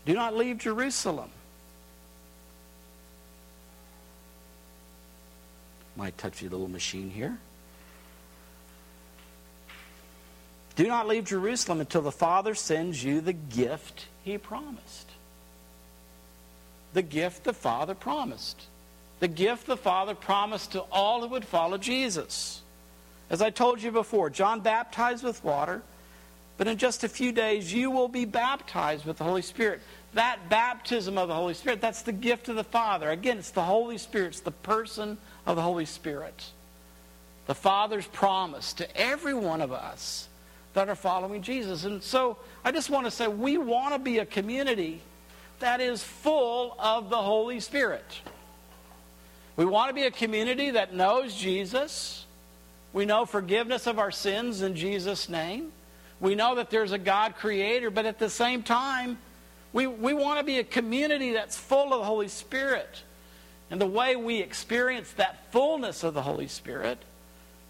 Do 0.05 0.13
not 0.13 0.37
leave 0.37 0.57
Jerusalem. 0.57 1.29
My 5.97 6.11
touchy 6.11 6.47
little 6.47 6.69
machine 6.69 7.09
here. 7.09 7.37
Do 10.77 10.87
not 10.87 11.05
leave 11.05 11.25
Jerusalem 11.25 11.81
until 11.81 12.03
the 12.03 12.09
Father 12.09 12.55
sends 12.55 13.03
you 13.03 13.19
the 13.19 13.33
gift 13.33 14.05
he 14.23 14.37
promised. 14.37 15.09
The 16.93 17.01
gift 17.01 17.43
the 17.43 17.51
Father 17.51 17.95
promised. 17.95 18.63
The 19.19 19.27
gift 19.27 19.67
the 19.67 19.75
Father 19.75 20.15
promised 20.15 20.71
to 20.71 20.83
all 20.89 21.23
who 21.23 21.27
would 21.27 21.43
follow 21.43 21.77
Jesus. 21.77 22.61
As 23.29 23.41
I 23.41 23.49
told 23.49 23.81
you 23.81 23.91
before, 23.91 24.29
John 24.29 24.61
baptized 24.61 25.23
with 25.23 25.43
water, 25.43 25.81
but 26.57 26.67
in 26.67 26.77
just 26.77 27.03
a 27.03 27.09
few 27.09 27.31
days 27.31 27.73
you 27.73 27.91
will 27.91 28.07
be 28.07 28.25
baptized 28.25 29.05
with 29.05 29.17
the 29.17 29.23
Holy 29.23 29.41
Spirit. 29.41 29.81
That 30.13 30.49
baptism 30.49 31.17
of 31.17 31.27
the 31.27 31.35
Holy 31.35 31.53
Spirit, 31.53 31.81
that's 31.81 32.01
the 32.01 32.11
gift 32.11 32.49
of 32.49 32.55
the 32.55 32.63
Father. 32.63 33.11
Again, 33.11 33.37
it's 33.37 33.51
the 33.51 33.63
Holy 33.63 33.97
Spirit, 33.97 34.27
it's 34.27 34.39
the 34.39 34.51
person 34.51 35.17
of 35.45 35.55
the 35.55 35.61
Holy 35.61 35.85
Spirit. 35.85 36.51
The 37.47 37.55
Father's 37.55 38.07
promise 38.07 38.73
to 38.73 38.97
every 38.97 39.33
one 39.33 39.61
of 39.61 39.71
us 39.71 40.27
that 40.73 40.89
are 40.89 40.95
following 40.95 41.41
Jesus. 41.41 41.85
And 41.85 42.03
so 42.03 42.37
I 42.63 42.71
just 42.71 42.89
want 42.89 43.05
to 43.05 43.11
say 43.11 43.27
we 43.27 43.57
want 43.57 43.93
to 43.93 43.99
be 43.99 44.19
a 44.19 44.25
community 44.25 45.01
that 45.59 45.81
is 45.81 46.03
full 46.03 46.75
of 46.79 47.09
the 47.09 47.17
Holy 47.17 47.59
Spirit. 47.59 48.05
We 49.55 49.65
want 49.65 49.89
to 49.89 49.93
be 49.95 50.03
a 50.03 50.11
community 50.11 50.71
that 50.71 50.93
knows 50.93 51.33
Jesus. 51.33 52.26
We 52.93 53.05
know 53.05 53.25
forgiveness 53.25 53.87
of 53.87 53.99
our 53.99 54.11
sins 54.11 54.61
in 54.61 54.75
Jesus' 54.75 55.29
name. 55.29 55.71
We 56.19 56.35
know 56.35 56.55
that 56.55 56.69
there's 56.69 56.91
a 56.91 56.97
God 56.97 57.35
creator, 57.35 57.91
but 57.91 58.05
at 58.05 58.17
the 58.17 58.29
same 58.29 58.63
time, 58.63 59.17
we, 59.73 59.85
we 59.85 60.13
want 60.13 60.39
to 60.39 60.45
be 60.45 60.59
a 60.59 60.63
community 60.63 61.33
that's 61.33 61.57
full 61.57 61.93
of 61.93 61.99
the 61.99 62.05
Holy 62.05 62.27
Spirit. 62.27 63.03
And 63.69 63.79
the 63.79 63.85
way 63.85 64.15
we 64.15 64.39
experience 64.39 65.11
that 65.13 65.51
fullness 65.51 66.03
of 66.03 66.13
the 66.13 66.21
Holy 66.21 66.47
Spirit 66.47 66.97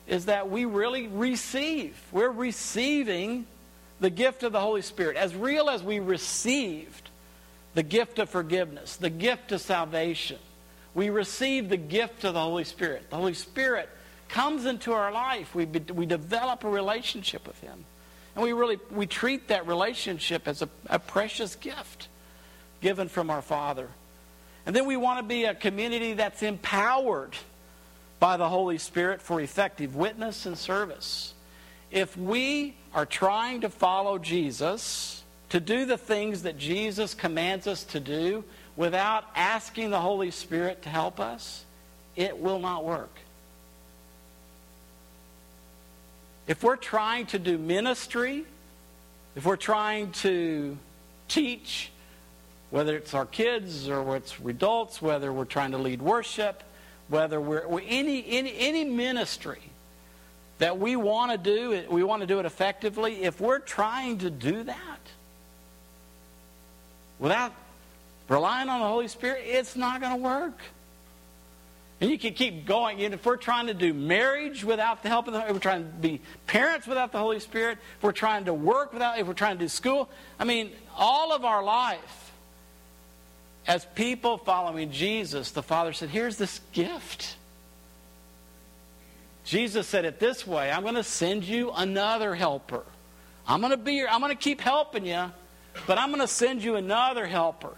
is 0.08 0.26
that 0.26 0.50
we 0.50 0.66
really 0.66 1.08
receive. 1.08 2.00
We're 2.12 2.30
receiving 2.30 3.46
the 4.00 4.10
gift 4.10 4.44
of 4.44 4.54
the 4.54 4.62
Holy 4.62 4.84
Spirit. 4.84 5.18
As 5.18 5.36
real 5.36 5.70
as 5.70 5.84
we 5.84 6.00
received 6.00 7.10
the 7.74 7.84
gift 7.84 8.20
of 8.20 8.30
forgiveness, 8.30 8.96
the 8.96 9.10
gift 9.10 9.52
of 9.52 9.60
salvation, 9.60 10.38
we 10.94 11.10
receive 11.10 11.70
the 11.70 11.78
gift 11.78 12.24
of 12.24 12.36
the 12.36 12.40
Holy 12.40 12.64
Spirit. 12.64 13.10
The 13.10 13.18
Holy 13.18 13.34
Spirit 13.34 13.90
comes 14.30 14.66
into 14.66 14.94
our 14.94 15.12
life. 15.12 15.54
We, 15.56 15.66
we 15.66 16.06
develop 16.06 16.64
a 16.64 16.70
relationship 16.70 17.48
with 17.48 17.60
Him. 17.62 17.86
And 18.36 18.44
we 18.44 18.54
really 18.54 18.78
we 18.92 19.08
treat 19.08 19.48
that 19.48 19.66
relationship 19.66 20.48
as 20.48 20.62
a, 20.62 20.70
a 20.88 21.00
precious 21.00 21.56
gift 21.56 22.08
given 22.82 23.10
from 23.10 23.30
our 23.30 23.42
Father. 23.42 23.90
And 24.66 24.76
then 24.76 24.86
we 24.86 24.98
want 24.98 25.20
to 25.20 25.24
be 25.24 25.46
a 25.46 25.56
community 25.56 26.14
that's 26.14 26.44
empowered 26.44 27.36
by 28.20 28.38
the 28.38 28.50
Holy 28.50 28.78
Spirit 28.78 29.22
for 29.22 29.42
effective 29.42 29.96
witness 29.96 30.46
and 30.46 30.58
service. 30.58 31.34
If 31.90 32.18
we 32.18 32.76
are 32.94 33.06
trying 33.06 33.62
to 33.62 33.70
follow 33.70 34.18
Jesus, 34.18 35.24
to 35.50 35.60
do 35.60 35.86
the 35.86 35.98
things 35.98 36.44
that 36.44 36.58
Jesus 36.58 37.14
commands 37.14 37.68
us 37.68 37.84
to 37.86 38.00
do 38.00 38.44
without 38.76 39.26
asking 39.36 39.90
the 39.90 40.02
Holy 40.02 40.32
Spirit 40.32 40.82
to 40.84 40.90
help 40.90 41.20
us, 41.20 41.66
it 42.16 42.38
will 42.38 42.60
not 42.60 42.84
work. 42.84 43.18
If 46.48 46.64
we're 46.64 46.78
trying 46.78 47.26
to 47.28 47.40
do 47.40 47.58
ministry, 47.58 48.46
if 49.36 49.46
we're 49.46 49.58
trying 49.58 50.12
to 50.14 50.78
teach, 51.28 51.92
whether 52.70 52.96
it's 52.96 53.14
our 53.14 53.26
kids 53.26 53.90
or 53.90 54.16
it's 54.16 54.38
adults, 54.40 55.02
whether 55.02 55.32
we're 55.32 55.46
trying 55.46 55.72
to 55.72 55.78
lead 55.78 56.02
worship, 56.02 56.64
whether 57.10 57.40
we're 57.40 57.82
any, 57.82 58.26
any, 58.30 58.58
any 58.58 58.86
ministry 58.86 59.62
that 60.60 60.80
we 60.80 60.96
want 60.96 61.32
to 61.32 61.38
do, 61.38 61.86
we 61.90 62.04
want 62.04 62.22
to 62.22 62.28
do 62.28 62.40
it 62.40 62.46
effectively, 62.46 63.24
if 63.24 63.40
we're 63.40 63.60
trying 63.60 64.18
to 64.20 64.30
do 64.30 64.64
that 64.64 65.00
without 67.20 67.54
relying 68.30 68.70
on 68.70 68.80
the 68.80 68.88
Holy 68.88 69.08
Spirit, 69.08 69.44
it's 69.46 69.76
not 69.76 70.02
going 70.02 70.18
to 70.18 70.24
work. 70.24 70.58
And 72.00 72.12
you 72.12 72.20
can 72.20 72.34
keep 72.34 72.66
going. 72.66 73.02
And 73.02 73.14
if 73.14 73.26
we're 73.26 73.38
trying 73.38 73.68
to 73.68 73.74
do 73.74 73.94
marriage 73.94 74.64
without 74.64 75.02
the 75.02 75.10
help 75.10 75.28
of 75.28 75.34
the 75.34 75.46
if 75.48 75.54
we're 75.54 75.60
trying 75.60 75.84
to 75.84 75.90
be 75.90 76.22
parents 76.46 76.86
without 76.86 77.12
the 77.12 77.18
Holy 77.18 77.40
Spirit, 77.40 77.80
if 77.98 78.04
we're 78.04 78.12
trying 78.12 78.46
to 78.46 78.54
work 78.54 78.94
without, 78.94 79.18
if 79.18 79.26
we're 79.26 79.34
trying 79.34 79.58
to 79.58 79.66
do 79.66 79.70
school, 79.70 80.10
I 80.40 80.44
mean, 80.44 80.72
all 80.96 81.34
of 81.34 81.44
our 81.44 81.64
life, 81.64 82.32
as 83.66 83.86
people 83.96 84.38
following 84.38 84.92
Jesus, 84.92 85.52
the 85.52 85.64
Father 85.64 85.92
said, 85.92 86.10
here's 86.10 86.38
this 86.38 86.62
gift. 86.72 87.36
Jesus 89.44 89.88
said 89.88 90.06
it 90.06 90.20
this 90.20 90.46
way 90.46 90.70
I'm 90.72 90.84
going 90.84 90.96
to 90.96 91.04
send 91.04 91.46
you 91.46 91.72
another 91.72 92.36
helper. 92.36 92.84
I'm 93.48 93.62
going 93.62 93.72
to 93.72 93.78
be 93.78 94.06
I'm 94.06 94.20
going 94.20 94.36
to 94.36 94.42
keep 94.42 94.62
helping 94.62 95.06
you, 95.06 95.32
but 95.88 95.98
I'm 95.98 96.10
going 96.10 96.22
to 96.22 96.28
send 96.28 96.64
you 96.64 96.76
another 96.76 97.26
helper. 97.26 97.76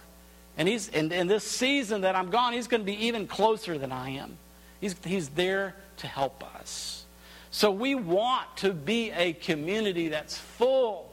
And 0.60 0.68
he's 0.68 0.88
in, 0.88 1.10
in 1.10 1.26
this 1.26 1.42
season 1.42 2.02
that 2.02 2.14
I'm 2.14 2.28
gone, 2.28 2.52
he's 2.52 2.66
going 2.68 2.82
to 2.82 2.84
be 2.84 3.06
even 3.06 3.26
closer 3.26 3.78
than 3.78 3.92
I 3.92 4.10
am. 4.10 4.36
He's, 4.78 4.94
he's 5.02 5.30
there 5.30 5.74
to 5.96 6.06
help 6.06 6.44
us. 6.54 7.06
So 7.50 7.70
we 7.70 7.94
want 7.94 8.58
to 8.58 8.74
be 8.74 9.10
a 9.10 9.32
community 9.32 10.08
that's 10.08 10.36
full 10.36 11.10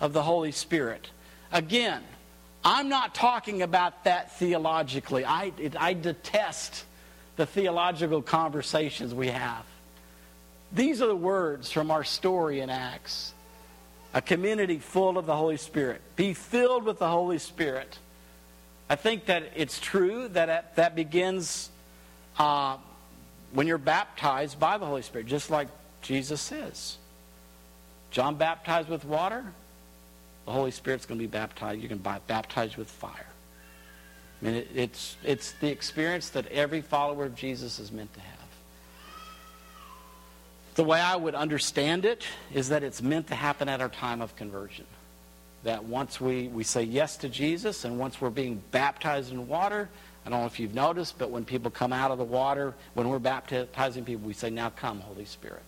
of 0.00 0.14
the 0.14 0.22
Holy 0.22 0.52
Spirit. 0.52 1.10
Again, 1.52 2.02
I'm 2.64 2.88
not 2.88 3.14
talking 3.14 3.60
about 3.60 4.04
that 4.04 4.38
theologically. 4.38 5.26
I, 5.26 5.52
it, 5.58 5.78
I 5.78 5.92
detest 5.92 6.86
the 7.36 7.44
theological 7.44 8.22
conversations 8.22 9.12
we 9.12 9.28
have. 9.28 9.66
These 10.72 11.02
are 11.02 11.08
the 11.08 11.14
words 11.14 11.70
from 11.70 11.90
our 11.90 12.04
story 12.04 12.60
in 12.60 12.70
Acts. 12.70 13.34
A 14.14 14.22
community 14.22 14.78
full 14.78 15.18
of 15.18 15.26
the 15.26 15.36
Holy 15.36 15.58
Spirit. 15.58 16.00
Be 16.16 16.32
filled 16.32 16.84
with 16.84 16.98
the 16.98 17.08
Holy 17.10 17.38
Spirit. 17.38 17.98
I 18.88 18.96
think 18.96 19.26
that 19.26 19.52
it's 19.56 19.80
true 19.80 20.28
that 20.28 20.76
that 20.76 20.94
begins 20.94 21.70
uh, 22.38 22.76
when 23.52 23.66
you're 23.66 23.78
baptized 23.78 24.60
by 24.60 24.78
the 24.78 24.86
Holy 24.86 25.02
Spirit, 25.02 25.26
just 25.26 25.50
like 25.50 25.68
Jesus 26.02 26.40
says. 26.40 26.96
John 28.10 28.36
baptized 28.36 28.88
with 28.88 29.04
water, 29.04 29.44
the 30.44 30.52
Holy 30.52 30.70
Spirit's 30.70 31.04
going 31.04 31.18
to 31.18 31.24
be 31.24 31.30
baptized. 31.30 31.80
You're 31.80 31.88
can 31.88 31.98
be 31.98 32.10
baptized 32.28 32.76
with 32.76 32.88
fire. 32.88 33.26
I 34.40 34.44
mean, 34.44 34.54
it, 34.54 34.68
it's, 34.74 35.16
it's 35.24 35.52
the 35.52 35.68
experience 35.68 36.28
that 36.30 36.46
every 36.48 36.82
follower 36.82 37.24
of 37.24 37.34
Jesus 37.34 37.78
is 37.78 37.90
meant 37.90 38.12
to 38.14 38.20
have. 38.20 38.38
The 40.76 40.84
way 40.84 41.00
I 41.00 41.16
would 41.16 41.34
understand 41.34 42.04
it 42.04 42.24
is 42.52 42.68
that 42.68 42.82
it's 42.82 43.02
meant 43.02 43.28
to 43.28 43.34
happen 43.34 43.68
at 43.68 43.80
our 43.80 43.88
time 43.88 44.20
of 44.20 44.36
conversion 44.36 44.84
that 45.66 45.82
once 45.82 46.20
we, 46.20 46.46
we 46.46 46.62
say 46.62 46.84
yes 46.84 47.16
to 47.16 47.28
Jesus 47.28 47.84
and 47.84 47.98
once 47.98 48.20
we're 48.20 48.30
being 48.30 48.62
baptized 48.70 49.32
in 49.32 49.48
water, 49.48 49.88
I 50.24 50.30
don't 50.30 50.40
know 50.40 50.46
if 50.46 50.60
you've 50.60 50.74
noticed, 50.74 51.18
but 51.18 51.30
when 51.30 51.44
people 51.44 51.72
come 51.72 51.92
out 51.92 52.12
of 52.12 52.18
the 52.18 52.24
water, 52.24 52.72
when 52.94 53.08
we're 53.08 53.18
baptizing 53.18 54.04
people, 54.04 54.28
we 54.28 54.32
say, 54.32 54.48
Now 54.48 54.70
come, 54.70 55.00
Holy 55.00 55.24
Spirit, 55.24 55.64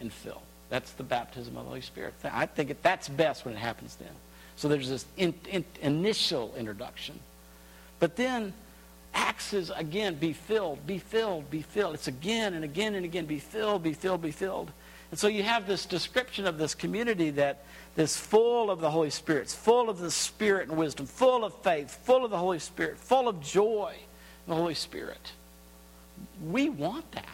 and 0.00 0.12
fill. 0.12 0.42
That's 0.70 0.90
the 0.90 1.04
baptism 1.04 1.56
of 1.56 1.62
the 1.62 1.68
Holy 1.68 1.82
Spirit. 1.82 2.14
I 2.24 2.46
think 2.46 2.82
that's 2.82 3.08
best 3.08 3.44
when 3.44 3.54
it 3.54 3.58
happens 3.58 3.94
then. 3.94 4.10
So 4.56 4.66
there's 4.66 4.88
this 4.88 5.06
in, 5.16 5.32
in, 5.48 5.64
initial 5.82 6.52
introduction. 6.56 7.20
But 8.00 8.16
then 8.16 8.52
Acts 9.14 9.52
is 9.52 9.70
again, 9.70 10.16
be 10.16 10.32
filled, 10.32 10.84
be 10.84 10.98
filled, 10.98 11.48
be 11.48 11.62
filled. 11.62 11.94
It's 11.94 12.08
again 12.08 12.54
and 12.54 12.64
again 12.64 12.96
and 12.96 13.04
again, 13.04 13.26
be 13.26 13.38
filled, 13.38 13.84
be 13.84 13.92
filled, 13.92 14.20
be 14.20 14.32
filled. 14.32 14.72
And 15.10 15.18
so 15.18 15.28
you 15.28 15.42
have 15.42 15.66
this 15.66 15.86
description 15.86 16.46
of 16.46 16.58
this 16.58 16.74
community 16.74 17.30
that 17.30 17.64
is 17.96 18.16
full 18.16 18.70
of 18.70 18.80
the 18.80 18.90
Holy 18.90 19.10
Spirit, 19.10 19.42
it's 19.42 19.54
full 19.54 19.88
of 19.88 19.98
the 19.98 20.10
Spirit 20.10 20.68
and 20.68 20.78
wisdom, 20.78 21.06
full 21.06 21.44
of 21.44 21.54
faith, 21.62 21.98
full 22.04 22.24
of 22.24 22.30
the 22.30 22.38
Holy 22.38 22.58
Spirit, 22.58 22.98
full 22.98 23.28
of 23.28 23.40
joy 23.42 23.94
in 24.46 24.50
the 24.50 24.54
Holy 24.54 24.74
Spirit. 24.74 25.32
We 26.48 26.68
want 26.68 27.10
that. 27.12 27.24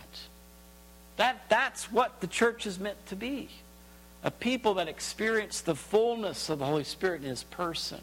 That 1.16 1.48
that's 1.48 1.92
what 1.92 2.20
the 2.20 2.26
church 2.26 2.66
is 2.66 2.78
meant 2.78 3.04
to 3.06 3.16
be. 3.16 3.48
A 4.22 4.30
people 4.30 4.74
that 4.74 4.88
experience 4.88 5.60
the 5.60 5.74
fullness 5.74 6.48
of 6.48 6.58
the 6.58 6.64
Holy 6.64 6.84
Spirit 6.84 7.22
in 7.22 7.28
his 7.28 7.44
person 7.44 8.00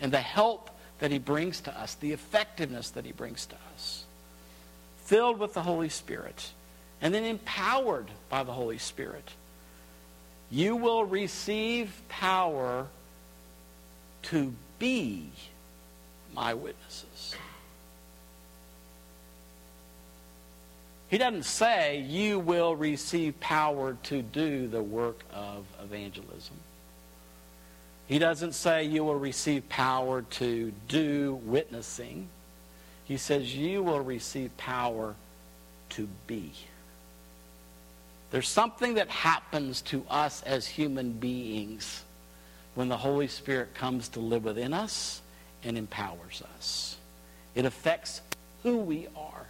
and 0.00 0.12
the 0.12 0.20
help 0.20 0.70
that 0.98 1.10
he 1.10 1.18
brings 1.18 1.60
to 1.62 1.78
us, 1.78 1.94
the 1.94 2.12
effectiveness 2.12 2.90
that 2.90 3.04
he 3.04 3.12
brings 3.12 3.46
to 3.46 3.56
us. 3.74 4.04
Filled 5.04 5.38
with 5.38 5.54
the 5.54 5.62
Holy 5.62 5.88
Spirit 5.88 6.50
and 7.00 7.14
then 7.14 7.24
empowered 7.24 8.06
by 8.28 8.42
the 8.42 8.52
Holy 8.52 8.78
Spirit. 8.78 9.30
You 10.50 10.76
will 10.76 11.04
receive 11.04 11.90
power 12.08 12.86
to 14.22 14.54
be 14.78 15.30
my 16.34 16.54
witnesses. 16.54 17.34
He 21.08 21.18
doesn't 21.18 21.44
say 21.44 22.00
you 22.00 22.38
will 22.38 22.74
receive 22.74 23.38
power 23.40 23.96
to 24.04 24.22
do 24.22 24.66
the 24.66 24.82
work 24.82 25.22
of 25.32 25.64
evangelism. 25.82 26.56
He 28.08 28.18
doesn't 28.18 28.54
say 28.54 28.84
you 28.84 29.04
will 29.04 29.18
receive 29.18 29.68
power 29.68 30.22
to 30.22 30.72
do 30.88 31.40
witnessing. 31.44 32.28
He 33.04 33.16
says 33.16 33.54
you 33.54 33.82
will 33.82 34.00
receive 34.00 34.56
power 34.56 35.14
to 35.90 36.08
be. 36.26 36.52
There's 38.30 38.48
something 38.48 38.94
that 38.94 39.08
happens 39.08 39.82
to 39.82 40.04
us 40.10 40.42
as 40.42 40.66
human 40.66 41.12
beings 41.12 42.02
when 42.74 42.88
the 42.88 42.96
Holy 42.96 43.28
Spirit 43.28 43.74
comes 43.74 44.08
to 44.10 44.20
live 44.20 44.44
within 44.44 44.74
us 44.74 45.22
and 45.62 45.78
empowers 45.78 46.42
us. 46.56 46.96
It 47.54 47.64
affects 47.64 48.20
who 48.62 48.78
we 48.78 49.06
are. 49.16 49.46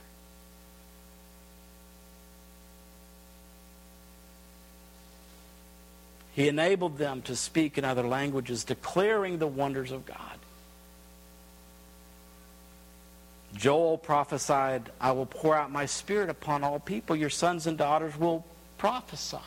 He 6.35 6.49
enabled 6.49 6.99
them 6.99 7.23
to 7.23 7.35
speak 7.35 7.78
in 7.78 7.85
other 7.85 8.02
languages, 8.02 8.62
declaring 8.62 9.38
the 9.38 9.47
wonders 9.47 9.90
of 9.90 10.04
God. 10.04 10.18
Joel 13.54 13.97
prophesied, 13.97 14.90
I 15.00 15.12
will 15.12 15.25
pour 15.25 15.56
out 15.56 15.73
my 15.73 15.87
spirit 15.87 16.28
upon 16.28 16.62
all 16.62 16.78
people. 16.78 17.16
Your 17.16 17.30
sons 17.30 17.66
and 17.66 17.78
daughters 17.78 18.18
will 18.18 18.45
prophesy. 18.78 19.38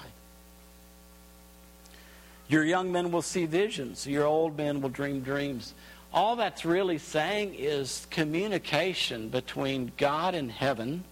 Your 2.48 2.64
young 2.64 2.92
men 2.92 3.12
will 3.12 3.22
see 3.22 3.46
visions. 3.46 4.08
Your 4.08 4.26
old 4.26 4.58
men 4.58 4.82
will 4.82 4.90
dream 4.90 5.22
dreams. 5.22 5.74
All 6.12 6.36
that's 6.36 6.66
really 6.66 6.98
saying 6.98 7.54
is 7.56 8.08
communication 8.10 9.30
between 9.30 9.92
God 9.98 10.34
in 10.34 10.50
heaven 10.50 11.04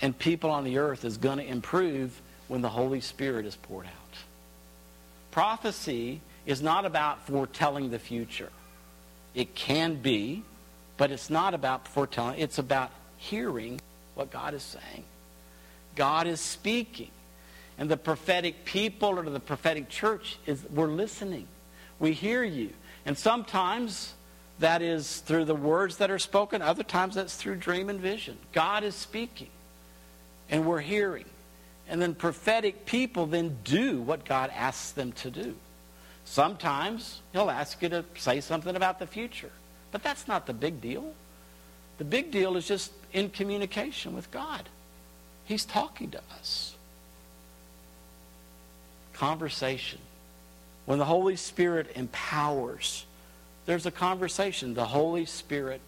and 0.00 0.16
people 0.16 0.50
on 0.50 0.64
the 0.64 0.78
earth 0.78 1.04
is 1.04 1.16
going 1.16 1.38
to 1.38 1.46
improve 1.46 2.20
when 2.46 2.62
the 2.62 2.68
Holy 2.68 3.00
Spirit 3.00 3.44
is 3.44 3.56
poured 3.56 3.86
out. 3.86 3.92
Prophecy 5.30 6.20
is 6.46 6.62
not 6.62 6.84
about 6.84 7.26
foretelling 7.26 7.90
the 7.90 7.98
future. 7.98 8.50
It 9.34 9.54
can 9.54 9.96
be, 9.96 10.42
but 10.96 11.10
it's 11.10 11.30
not 11.30 11.54
about 11.54 11.86
foretelling. 11.86 12.40
It's 12.40 12.58
about 12.58 12.90
hearing 13.16 13.80
what 14.14 14.30
God 14.30 14.54
is 14.54 14.62
saying. 14.62 15.04
God 15.96 16.26
is 16.26 16.40
speaking. 16.40 17.10
And 17.80 17.90
the 17.90 17.96
prophetic 17.96 18.66
people 18.66 19.18
or 19.18 19.22
the 19.22 19.40
prophetic 19.40 19.88
church 19.88 20.38
is 20.44 20.62
we're 20.68 20.86
listening. 20.86 21.48
We 21.98 22.12
hear 22.12 22.44
you. 22.44 22.70
And 23.06 23.16
sometimes 23.16 24.12
that 24.58 24.82
is 24.82 25.20
through 25.20 25.46
the 25.46 25.54
words 25.54 25.96
that 25.96 26.10
are 26.10 26.18
spoken, 26.18 26.60
other 26.60 26.82
times 26.82 27.14
that's 27.14 27.34
through 27.36 27.56
dream 27.56 27.88
and 27.88 27.98
vision. 27.98 28.36
God 28.52 28.84
is 28.84 28.94
speaking. 28.94 29.48
And 30.50 30.66
we're 30.66 30.82
hearing. 30.82 31.24
And 31.88 32.02
then 32.02 32.14
prophetic 32.14 32.84
people 32.84 33.24
then 33.24 33.56
do 33.64 34.02
what 34.02 34.26
God 34.26 34.50
asks 34.54 34.92
them 34.92 35.12
to 35.12 35.30
do. 35.30 35.56
Sometimes 36.26 37.22
he'll 37.32 37.50
ask 37.50 37.80
you 37.80 37.88
to 37.88 38.04
say 38.14 38.42
something 38.42 38.76
about 38.76 38.98
the 38.98 39.06
future. 39.06 39.50
But 39.90 40.02
that's 40.02 40.28
not 40.28 40.46
the 40.46 40.52
big 40.52 40.82
deal. 40.82 41.14
The 41.96 42.04
big 42.04 42.30
deal 42.30 42.58
is 42.58 42.68
just 42.68 42.92
in 43.14 43.30
communication 43.30 44.14
with 44.14 44.30
God. 44.30 44.68
He's 45.46 45.64
talking 45.64 46.10
to 46.10 46.20
us 46.38 46.76
conversation. 49.20 49.98
When 50.86 50.98
the 50.98 51.04
Holy 51.04 51.36
Spirit 51.36 51.92
empowers, 51.94 53.04
there's 53.66 53.84
a 53.84 53.90
conversation. 53.90 54.72
The 54.72 54.86
Holy 54.86 55.26
Spirit 55.26 55.82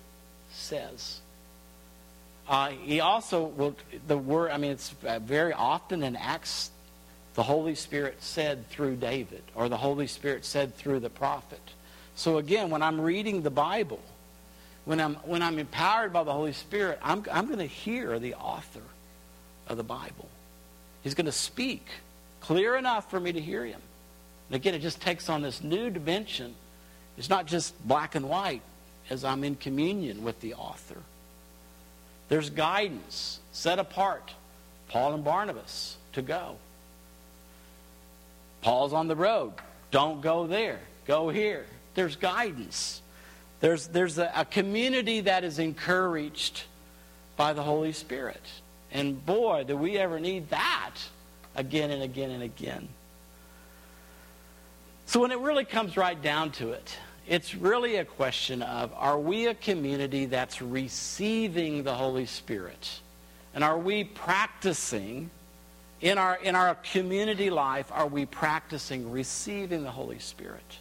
says. 0.53 1.21
Uh, 2.47 2.69
he 2.69 3.01
also 3.01 3.45
will, 3.45 3.75
the 4.07 4.19
word, 4.19 4.51
I 4.51 4.59
mean, 4.59 4.73
it's 4.73 4.95
uh, 5.07 5.19
very 5.19 5.55
often 5.55 6.03
in 6.03 6.15
Acts, 6.15 6.71
the 7.33 7.43
Holy 7.43 7.75
Spirit 7.75 8.23
said 8.23 8.69
through 8.69 8.97
David, 8.97 9.43
or 9.55 9.71
the 9.71 9.79
Holy 9.79 10.07
Spirit 10.07 10.45
said 10.45 10.77
through 10.77 11.01
the 11.01 11.09
prophet. 11.09 11.63
So 12.15 12.37
again, 12.37 12.69
when 12.69 12.83
I'm 12.83 13.01
reading 13.01 13.41
the 13.41 13.51
Bible, 13.51 14.01
when 14.85 15.01
I'm, 15.01 15.15
when 15.25 15.41
I'm 15.41 15.59
empowered 15.59 16.13
by 16.13 16.23
the 16.23 16.33
Holy 16.33 16.53
Spirit, 16.53 16.99
I'm, 17.03 17.25
I'm 17.33 17.47
going 17.47 17.61
to 17.61 17.65
hear 17.65 18.19
the 18.19 18.35
author 18.35 18.83
of 19.69 19.79
the 19.79 19.83
Bible. 19.83 20.29
He's 21.03 21.15
going 21.15 21.25
to 21.27 21.33
speak 21.33 21.87
clear 22.43 22.77
enough 22.77 23.11
for 23.11 23.19
me 23.19 23.33
to 23.33 23.41
hear 23.41 23.65
him. 23.65 23.81
And 24.49 24.57
again, 24.57 24.75
it 24.75 24.81
just 24.81 25.01
takes 25.01 25.29
on 25.29 25.43
this 25.43 25.63
new 25.63 25.91
dimension. 25.91 26.55
It's 27.17 27.31
not 27.31 27.47
just 27.47 27.75
black 27.87 28.15
and 28.15 28.29
white 28.29 28.63
as 29.09 29.25
I'm 29.25 29.45
in 29.45 29.57
communion 29.57 30.25
with 30.25 30.41
the 30.41 30.55
author. 30.55 30.99
There's 32.29 32.51
guidance 32.51 33.41
set 33.53 33.79
apart. 33.79 34.35
Paul 34.89 35.15
and 35.15 35.25
Barnabas 35.25 35.97
to 36.13 36.23
go. 36.23 36.57
Paul's 38.61 38.93
on 38.93 39.09
the 39.09 39.17
road. 39.17 39.53
Don't 39.91 40.21
go 40.21 40.47
there. 40.47 40.81
Go 41.07 41.31
here. 41.31 41.67
There's 41.95 42.17
guidance. 42.17 43.03
There's, 43.61 43.87
there's 43.89 44.19
a, 44.19 44.31
a 44.35 44.45
community 44.45 45.21
that 45.23 45.45
is 45.45 45.59
encouraged 45.59 46.65
by 47.37 47.53
the 47.53 47.63
Holy 47.63 47.93
Spirit. 47.93 48.43
And 48.91 49.25
boy, 49.25 49.65
do 49.67 49.77
we 49.77 49.97
ever 49.99 50.21
need 50.21 50.51
that 50.51 50.95
again 51.55 51.91
and 51.91 52.03
again 52.03 52.31
and 52.31 52.43
again. 52.43 52.89
So 55.07 55.21
when 55.21 55.31
it 55.31 55.39
really 55.39 55.65
comes 55.65 55.97
right 55.97 56.21
down 56.21 56.53
to 56.53 56.71
it, 56.71 56.97
it's 57.29 57.55
really 57.55 57.97
a 57.97 58.05
question 58.05 58.63
of 58.63 58.93
are 58.97 59.19
we 59.19 59.47
a 59.47 59.55
community 59.55 60.27
that's 60.27 60.63
receiving 60.63 61.83
the 61.83 61.95
Holy 61.95 62.27
Spirit? 62.27 63.01
And 63.55 63.63
are 63.63 63.79
we 63.79 64.05
practicing 64.05 65.31
in 66.01 66.19
our 66.19 66.37
in 66.37 66.57
our 66.57 66.75
community 66.77 67.51
life 67.51 67.87
are 67.93 68.07
we 68.07 68.27
practicing 68.27 69.11
receiving 69.11 69.85
the 69.85 69.91
Holy 69.91 70.19
Spirit? 70.19 70.79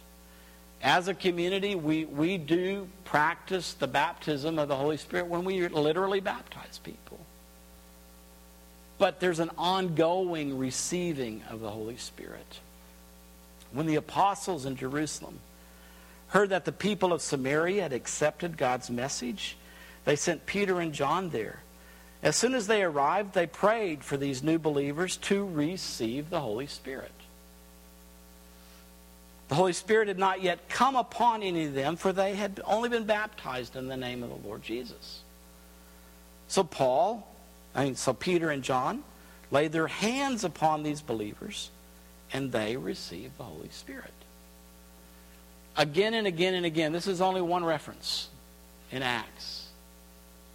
As 0.82 1.06
a 1.06 1.14
community, 1.14 1.76
we, 1.76 2.06
we 2.06 2.38
do 2.38 2.88
practice 3.04 3.74
the 3.74 3.86
baptism 3.86 4.58
of 4.58 4.66
the 4.66 4.74
Holy 4.74 4.96
Spirit 4.96 5.28
when 5.28 5.44
we 5.44 5.68
literally 5.68 6.18
baptize 6.18 6.78
people 6.78 7.20
but 9.02 9.18
there's 9.18 9.40
an 9.40 9.50
ongoing 9.58 10.56
receiving 10.56 11.42
of 11.50 11.58
the 11.58 11.70
Holy 11.70 11.96
Spirit. 11.96 12.60
When 13.72 13.86
the 13.86 13.96
apostles 13.96 14.64
in 14.64 14.76
Jerusalem 14.76 15.40
heard 16.28 16.50
that 16.50 16.66
the 16.66 16.70
people 16.70 17.12
of 17.12 17.20
Samaria 17.20 17.82
had 17.82 17.92
accepted 17.92 18.56
God's 18.56 18.90
message, 18.90 19.56
they 20.04 20.14
sent 20.14 20.46
Peter 20.46 20.78
and 20.78 20.92
John 20.92 21.30
there. 21.30 21.64
As 22.22 22.36
soon 22.36 22.54
as 22.54 22.68
they 22.68 22.84
arrived, 22.84 23.34
they 23.34 23.48
prayed 23.48 24.04
for 24.04 24.16
these 24.16 24.40
new 24.40 24.60
believers 24.60 25.16
to 25.16 25.48
receive 25.48 26.30
the 26.30 26.40
Holy 26.40 26.68
Spirit. 26.68 27.10
The 29.48 29.56
Holy 29.56 29.72
Spirit 29.72 30.06
had 30.06 30.18
not 30.20 30.42
yet 30.42 30.68
come 30.68 30.94
upon 30.94 31.42
any 31.42 31.64
of 31.64 31.74
them, 31.74 31.96
for 31.96 32.12
they 32.12 32.36
had 32.36 32.60
only 32.64 32.88
been 32.88 33.06
baptized 33.06 33.74
in 33.74 33.88
the 33.88 33.96
name 33.96 34.22
of 34.22 34.28
the 34.28 34.46
Lord 34.48 34.62
Jesus. 34.62 35.22
So 36.46 36.62
Paul 36.62 37.26
I 37.74 37.84
mean, 37.84 37.96
so 37.96 38.12
Peter 38.12 38.50
and 38.50 38.62
John 38.62 39.02
laid 39.50 39.72
their 39.72 39.86
hands 39.86 40.44
upon 40.44 40.82
these 40.82 41.00
believers 41.00 41.70
and 42.32 42.50
they 42.52 42.76
received 42.76 43.38
the 43.38 43.44
Holy 43.44 43.68
Spirit. 43.70 44.12
Again 45.76 46.14
and 46.14 46.26
again 46.26 46.54
and 46.54 46.66
again, 46.66 46.92
this 46.92 47.06
is 47.06 47.20
only 47.20 47.40
one 47.40 47.64
reference 47.64 48.28
in 48.90 49.02
Acts. 49.02 49.68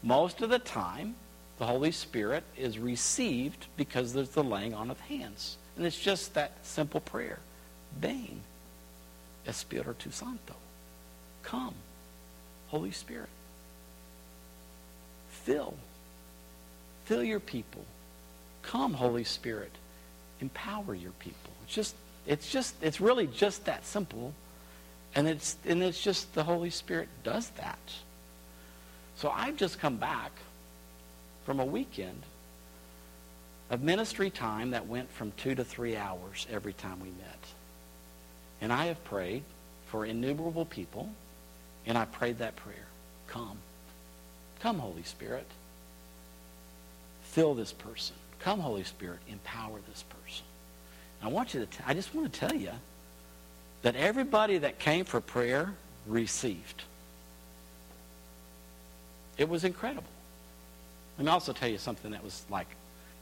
Most 0.03 0.41
of 0.41 0.49
the 0.49 0.59
time, 0.59 1.15
the 1.57 1.65
Holy 1.65 1.91
Spirit 1.91 2.43
is 2.55 2.77
received 2.77 3.65
because 3.77 4.13
there's 4.13 4.29
the 4.29 4.43
laying 4.43 4.73
on 4.73 4.91
of 4.91 4.99
hands. 5.01 5.57
And 5.75 5.85
it's 5.85 5.99
just 5.99 6.33
that 6.35 6.51
simple 6.63 6.99
prayer. 6.99 7.39
Ven, 7.99 8.41
Espiritu 9.47 10.11
Santo. 10.11 10.53
Come, 11.43 11.73
Holy 12.67 12.91
Spirit. 12.91 13.29
Fill 15.29 15.73
Fill 17.07 17.23
your 17.23 17.39
people. 17.39 17.85
Come, 18.63 18.93
Holy 18.93 19.23
Spirit. 19.23 19.71
Empower 20.41 20.93
your 20.93 21.13
people. 21.13 21.51
It's 21.63 21.73
just, 21.73 21.95
it's 22.25 22.51
just, 22.51 22.75
it's 22.81 22.99
really 22.99 23.27
just 23.27 23.63
that 23.63 23.85
simple. 23.85 24.33
And 25.15 25.25
it's, 25.25 25.55
and 25.65 25.81
it's 25.81 26.03
just 26.03 26.33
the 26.35 26.43
Holy 26.43 26.69
Spirit 26.69 27.07
does 27.23 27.49
that. 27.51 27.79
So 29.15 29.29
I've 29.29 29.55
just 29.55 29.79
come 29.79 29.95
back 29.95 30.31
from 31.45 31.61
a 31.61 31.65
weekend 31.65 32.23
of 33.69 33.81
ministry 33.81 34.29
time 34.29 34.71
that 34.71 34.85
went 34.85 35.09
from 35.09 35.31
two 35.37 35.55
to 35.55 35.63
three 35.63 35.95
hours 35.95 36.45
every 36.51 36.73
time 36.73 36.99
we 36.99 37.07
met. 37.07 37.39
And 38.59 38.73
I 38.73 38.87
have 38.87 39.01
prayed 39.05 39.43
for 39.85 40.05
innumerable 40.05 40.65
people, 40.65 41.09
and 41.85 41.97
I 41.97 42.03
prayed 42.03 42.39
that 42.39 42.57
prayer. 42.57 42.87
Come. 43.27 43.59
Come, 44.59 44.79
Holy 44.79 45.03
Spirit. 45.03 45.47
Fill 47.31 47.53
this 47.53 47.73
person. 47.73 48.15
Come, 48.39 48.59
Holy 48.59 48.83
Spirit, 48.83 49.19
empower 49.29 49.79
this 49.89 50.03
person. 50.03 50.45
I 51.21 51.27
want 51.27 51.53
you 51.53 51.61
to, 51.61 51.65
t- 51.65 51.83
I 51.85 51.93
just 51.93 52.13
want 52.13 52.31
to 52.31 52.39
tell 52.39 52.55
you 52.55 52.71
that 53.81 53.95
everybody 53.95 54.59
that 54.59 54.79
came 54.79 55.05
for 55.05 55.21
prayer 55.21 55.73
received. 56.05 56.83
It 59.37 59.49
was 59.49 59.63
incredible. 59.63 60.03
Let 61.17 61.25
me 61.25 61.31
also 61.31 61.53
tell 61.53 61.69
you 61.69 61.77
something 61.77 62.11
that 62.11 62.23
was 62.23 62.45
like 62.49 62.67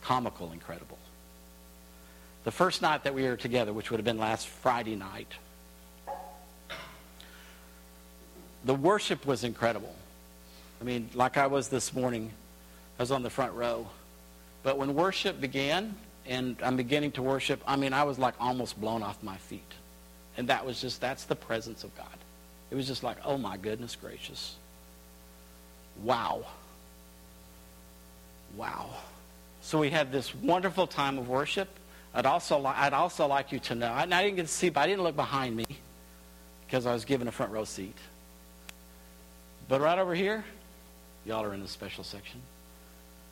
comical 0.01 0.51
incredible. 0.51 0.97
The 2.43 2.51
first 2.51 2.81
night 2.81 3.03
that 3.03 3.13
we 3.13 3.23
were 3.23 3.37
together, 3.37 3.73
which 3.73 3.89
would 3.89 3.97
have 3.97 4.05
been 4.05 4.19
last 4.19 4.47
Friday 4.47 4.95
night, 4.95 5.31
the 8.63 8.75
worship 8.75 9.25
was 9.25 9.43
incredible. 9.43 9.95
I 10.79 10.83
mean, 10.83 11.09
like 11.13 11.37
I 11.37 11.47
was 11.47 11.69
this 11.69 11.93
morning, 11.93 12.31
I 12.97 13.01
was 13.01 13.11
on 13.11 13.23
the 13.23 13.29
front 13.29 13.53
row. 13.53 13.87
But 14.63 14.77
when 14.77 14.95
worship 14.95 15.39
began, 15.39 15.95
and 16.27 16.57
I'm 16.63 16.75
beginning 16.75 17.11
to 17.13 17.21
worship, 17.21 17.61
I 17.67 17.75
mean, 17.75 17.93
I 17.93 18.03
was 18.03 18.17
like 18.17 18.33
almost 18.39 18.79
blown 18.79 19.03
off 19.03 19.21
my 19.21 19.37
feet. 19.37 19.61
And 20.37 20.47
that 20.49 20.65
was 20.65 20.81
just, 20.81 20.99
that's 20.99 21.25
the 21.25 21.35
presence 21.35 21.83
of 21.83 21.95
God. 21.95 22.07
It 22.71 22.75
was 22.75 22.87
just 22.87 23.03
like, 23.03 23.17
oh 23.23 23.37
my 23.37 23.57
goodness 23.57 23.95
gracious. 23.95 24.55
Wow. 26.03 26.45
Wow. 28.57 28.89
So 29.61 29.79
we 29.79 29.89
had 29.89 30.11
this 30.11 30.33
wonderful 30.35 30.87
time 30.87 31.17
of 31.17 31.29
worship. 31.29 31.69
I'd 32.13 32.25
also, 32.25 32.59
li- 32.59 32.73
I'd 32.75 32.93
also 32.93 33.27
like 33.27 33.51
you 33.51 33.59
to 33.59 33.75
know, 33.75 33.91
I, 33.91 34.03
I 34.03 34.05
didn't 34.05 34.35
get 34.35 34.47
to 34.47 34.51
see, 34.51 34.69
but 34.69 34.81
I 34.81 34.87
didn't 34.87 35.03
look 35.03 35.15
behind 35.15 35.55
me 35.55 35.65
because 36.65 36.85
I 36.85 36.93
was 36.93 37.05
given 37.05 37.27
a 37.27 37.31
front 37.31 37.51
row 37.51 37.65
seat. 37.65 37.97
But 39.67 39.81
right 39.81 39.97
over 39.97 40.15
here, 40.15 40.43
y'all 41.25 41.43
are 41.43 41.53
in 41.53 41.61
the 41.61 41.67
special 41.67 42.03
section, 42.03 42.41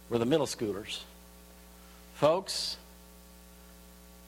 were 0.10 0.18
the 0.18 0.26
middle 0.26 0.46
schoolers. 0.46 1.00
Folks, 2.16 2.78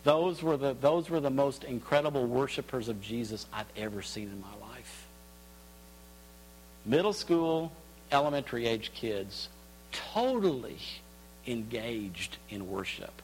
those 0.04 0.44
were 0.44 0.58
the, 0.58 0.74
those 0.74 1.10
were 1.10 1.20
the 1.20 1.30
most 1.30 1.64
incredible 1.64 2.26
worshipers 2.26 2.90
of 2.90 3.02
Jesus 3.02 3.46
I've 3.54 3.66
ever 3.76 4.02
seen 4.02 4.30
in 4.30 4.40
my 4.40 4.68
life. 4.68 5.08
Middle 6.86 7.14
school, 7.14 7.72
elementary 8.12 8.68
age 8.68 8.92
kids 8.94 9.50
totally 9.92 10.78
engaged 11.48 12.38
in 12.50 12.70
worship 12.70 13.22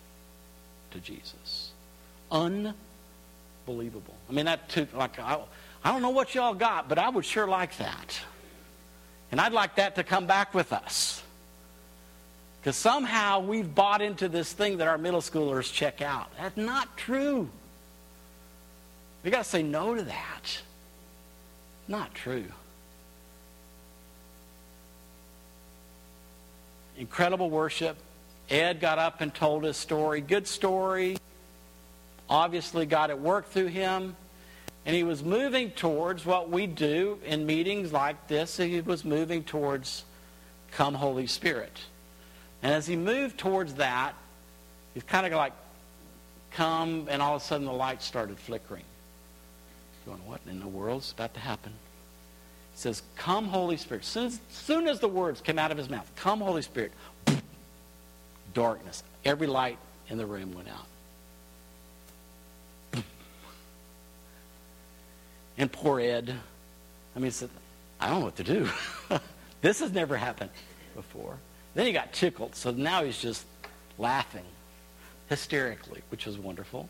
to 0.92 1.00
Jesus. 1.00 1.72
Unbelievable. 2.32 4.16
I 4.30 4.34
mean, 4.34 4.46
that 4.46 4.70
took, 4.70 4.94
like, 4.94 5.20
I, 5.20 5.40
I 5.84 5.92
don't 5.92 6.02
know 6.02 6.10
what 6.10 6.34
y'all 6.34 6.54
got, 6.54 6.90
but 6.90 6.98
I 6.98 7.10
would 7.10 7.26
sure 7.26 7.48
like 7.48 7.78
that. 7.78 8.20
And 9.32 9.40
I'd 9.40 9.54
like 9.54 9.76
that 9.76 9.96
to 9.96 10.04
come 10.04 10.26
back 10.26 10.54
with 10.54 10.74
us. 10.74 11.21
Because 12.62 12.76
somehow 12.76 13.40
we've 13.40 13.74
bought 13.74 14.04
into 14.04 14.30
this 14.30 14.54
thing 14.54 14.78
that 14.78 14.88
our 14.88 15.00
middle 15.00 15.22
schoolers 15.22 15.74
check 15.74 16.02
out. 16.02 16.30
That's 16.38 16.56
not 16.56 16.96
true. 16.96 17.50
We 19.24 19.32
got 19.32 19.44
to 19.44 19.50
say 19.50 19.64
no 19.64 19.96
to 19.96 20.04
that. 20.04 20.62
Not 21.88 22.14
true. 22.14 22.46
Incredible 26.98 27.50
worship. 27.50 27.98
Ed 28.48 28.80
got 28.80 29.00
up 29.00 29.22
and 29.22 29.34
told 29.34 29.64
his 29.64 29.76
story. 29.76 30.22
Good 30.22 30.48
story. 30.48 31.18
Obviously, 32.30 32.86
God 32.86 33.10
at 33.10 33.20
work 33.20 33.48
through 33.48 33.68
him. 33.68 34.16
And 34.86 34.96
he 34.96 35.04
was 35.04 35.24
moving 35.24 35.72
towards 35.72 36.26
what 36.26 36.50
we 36.50 36.68
do 36.68 37.20
in 37.26 37.46
meetings 37.46 37.92
like 37.92 38.28
this. 38.28 38.58
He 38.58 38.82
was 38.82 39.04
moving 39.04 39.44
towards 39.44 40.04
come 40.72 40.94
Holy 40.94 41.28
Spirit. 41.28 41.80
And 42.64 42.74
as 42.74 42.88
he 42.88 42.96
moved 42.96 43.38
towards 43.38 43.76
that, 43.76 44.14
he's 44.94 45.04
kind 45.04 45.26
of 45.26 45.34
like 45.34 45.54
come, 46.52 47.08
and 47.10 47.22
all 47.22 47.36
of 47.36 47.42
a 47.42 47.46
sudden 47.46 47.66
the 47.66 47.74
lights 47.74 48.06
started 48.06 48.38
flickering. 48.38 48.84
Going, 50.06 50.20
what 50.26 50.42
in 50.48 50.60
the 50.60 50.68
world's 50.68 51.12
about 51.12 51.34
to 51.36 51.40
happen? 51.40 51.72
He 52.74 52.80
says, 52.80 53.04
Come, 53.16 53.48
Holy 53.48 53.78
Spirit. 53.78 54.04
Soon 54.04 54.28
as, 54.28 54.40
soon 54.50 54.88
as 54.88 55.00
the 55.00 55.08
words 55.08 55.42
came 55.42 55.60
out 55.60 55.72
of 55.72 55.78
his 55.78 55.90
mouth, 55.90 56.10
Come, 56.16 56.42
Holy 56.42 56.64
Spirit, 56.64 56.92
darkness. 58.54 59.04
Every 59.24 59.48
light 59.48 59.78
in 60.10 60.18
the 60.18 60.26
room 60.26 60.54
went 60.54 60.70
out. 60.70 60.88
And 65.58 65.72
poor 65.72 66.00
Ed, 66.00 66.34
I 67.16 67.20
mean, 67.20 67.30
said, 67.30 67.50
I 68.00 68.10
don't 68.10 68.20
know 68.20 68.26
what 68.26 68.38
to 68.38 68.44
do. 68.44 68.68
this 69.62 69.80
has 69.80 69.92
never 69.92 70.18
happened 70.18 70.50
before. 70.96 71.38
Then 71.74 71.86
he 71.86 71.94
got 71.94 72.12
tickled, 72.12 72.56
so 72.56 72.72
now 72.72 73.04
he's 73.04 73.18
just 73.18 73.46
laughing 73.98 74.46
hysterically, 75.30 76.02
which 76.10 76.26
was 76.26 76.38
wonderful. 76.38 76.90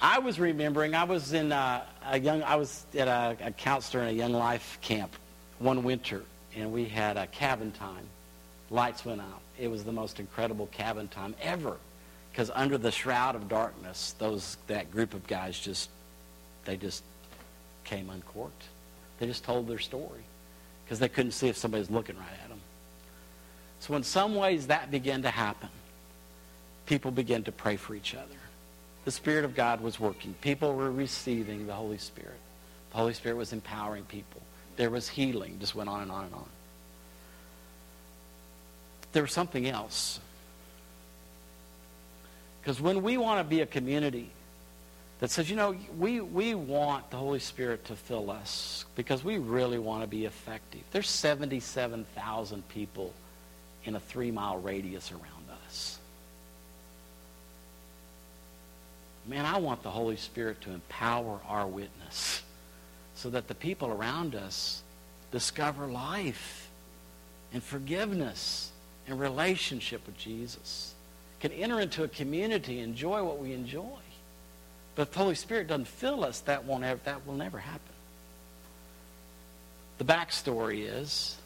I 0.00 0.18
was 0.18 0.38
remembering, 0.38 0.94
I 0.94 1.04
was 1.04 1.32
in 1.32 1.50
a, 1.50 1.82
a 2.06 2.18
young, 2.18 2.42
I 2.42 2.56
was 2.56 2.84
at 2.96 3.08
a, 3.08 3.36
a 3.40 3.50
counselor 3.52 4.02
in 4.02 4.10
a 4.10 4.12
young 4.12 4.32
life 4.32 4.78
camp 4.82 5.16
one 5.58 5.82
winter, 5.82 6.22
and 6.54 6.72
we 6.72 6.84
had 6.84 7.16
a 7.16 7.26
cabin 7.28 7.72
time. 7.72 8.06
Lights 8.70 9.04
went 9.04 9.20
out. 9.20 9.40
It 9.58 9.68
was 9.68 9.84
the 9.84 9.92
most 9.92 10.20
incredible 10.20 10.66
cabin 10.66 11.08
time 11.08 11.34
ever, 11.40 11.78
because 12.30 12.50
under 12.54 12.76
the 12.76 12.90
shroud 12.90 13.34
of 13.34 13.48
darkness, 13.48 14.14
those 14.18 14.58
that 14.66 14.90
group 14.90 15.14
of 15.14 15.26
guys 15.26 15.58
just, 15.58 15.88
they 16.66 16.76
just 16.76 17.02
came 17.84 18.10
uncorked. 18.10 18.64
They 19.18 19.26
just 19.26 19.44
told 19.44 19.68
their 19.68 19.78
story 19.78 20.24
because 20.84 20.98
they 20.98 21.08
couldn't 21.08 21.32
see 21.32 21.48
if 21.48 21.56
somebody 21.56 21.80
was 21.80 21.90
looking 21.90 22.16
right 22.16 22.38
at 22.42 22.48
them. 22.48 22.60
So 23.80 23.94
in 23.94 24.02
some 24.02 24.34
ways 24.34 24.68
that 24.68 24.90
began 24.90 25.22
to 25.22 25.30
happen. 25.30 25.68
People 26.86 27.10
began 27.10 27.42
to 27.44 27.52
pray 27.52 27.76
for 27.76 27.94
each 27.94 28.14
other. 28.14 28.36
The 29.04 29.10
Spirit 29.10 29.44
of 29.44 29.54
God 29.54 29.80
was 29.80 29.98
working. 29.98 30.34
People 30.40 30.74
were 30.74 30.90
receiving 30.90 31.66
the 31.66 31.72
Holy 31.72 31.98
Spirit. 31.98 32.38
The 32.90 32.96
Holy 32.98 33.14
Spirit 33.14 33.36
was 33.36 33.52
empowering 33.52 34.04
people. 34.04 34.40
There 34.76 34.90
was 34.90 35.08
healing. 35.08 35.58
Just 35.60 35.74
went 35.74 35.88
on 35.88 36.02
and 36.02 36.10
on 36.10 36.24
and 36.26 36.34
on. 36.34 36.48
There 39.12 39.22
was 39.22 39.32
something 39.32 39.66
else. 39.68 40.20
Because 42.60 42.80
when 42.80 43.02
we 43.02 43.16
want 43.16 43.40
to 43.40 43.44
be 43.44 43.60
a 43.60 43.66
community 43.66 44.30
that 45.24 45.30
says, 45.30 45.48
you 45.48 45.56
know, 45.56 45.74
we, 45.98 46.20
we 46.20 46.54
want 46.54 47.10
the 47.10 47.16
Holy 47.16 47.38
Spirit 47.38 47.82
to 47.86 47.96
fill 47.96 48.30
us 48.30 48.84
because 48.94 49.24
we 49.24 49.38
really 49.38 49.78
want 49.78 50.02
to 50.02 50.06
be 50.06 50.26
effective. 50.26 50.82
There's 50.90 51.08
77,000 51.08 52.68
people 52.68 53.10
in 53.86 53.96
a 53.96 54.00
three-mile 54.00 54.58
radius 54.58 55.10
around 55.12 55.48
us. 55.64 55.98
Man, 59.26 59.46
I 59.46 59.56
want 59.56 59.82
the 59.82 59.90
Holy 59.90 60.16
Spirit 60.16 60.60
to 60.60 60.70
empower 60.72 61.40
our 61.48 61.66
witness 61.66 62.42
so 63.14 63.30
that 63.30 63.48
the 63.48 63.54
people 63.54 63.88
around 63.88 64.34
us 64.34 64.82
discover 65.32 65.86
life 65.86 66.68
and 67.54 67.62
forgiveness 67.62 68.72
and 69.08 69.18
relationship 69.18 70.04
with 70.04 70.18
Jesus, 70.18 70.92
can 71.40 71.50
enter 71.52 71.80
into 71.80 72.04
a 72.04 72.08
community, 72.08 72.80
enjoy 72.80 73.24
what 73.24 73.38
we 73.38 73.54
enjoy. 73.54 74.03
But 74.94 75.02
if 75.02 75.12
the 75.12 75.18
Holy 75.18 75.34
Spirit 75.34 75.66
doesn't 75.66 75.88
fill 75.88 76.24
us, 76.24 76.40
that 76.40 76.64
won't 76.64 76.84
ever, 76.84 77.00
that 77.04 77.26
will 77.26 77.34
never 77.34 77.58
happen. 77.58 77.80
The 79.98 80.04
backstory 80.04 80.88
is 80.88 81.36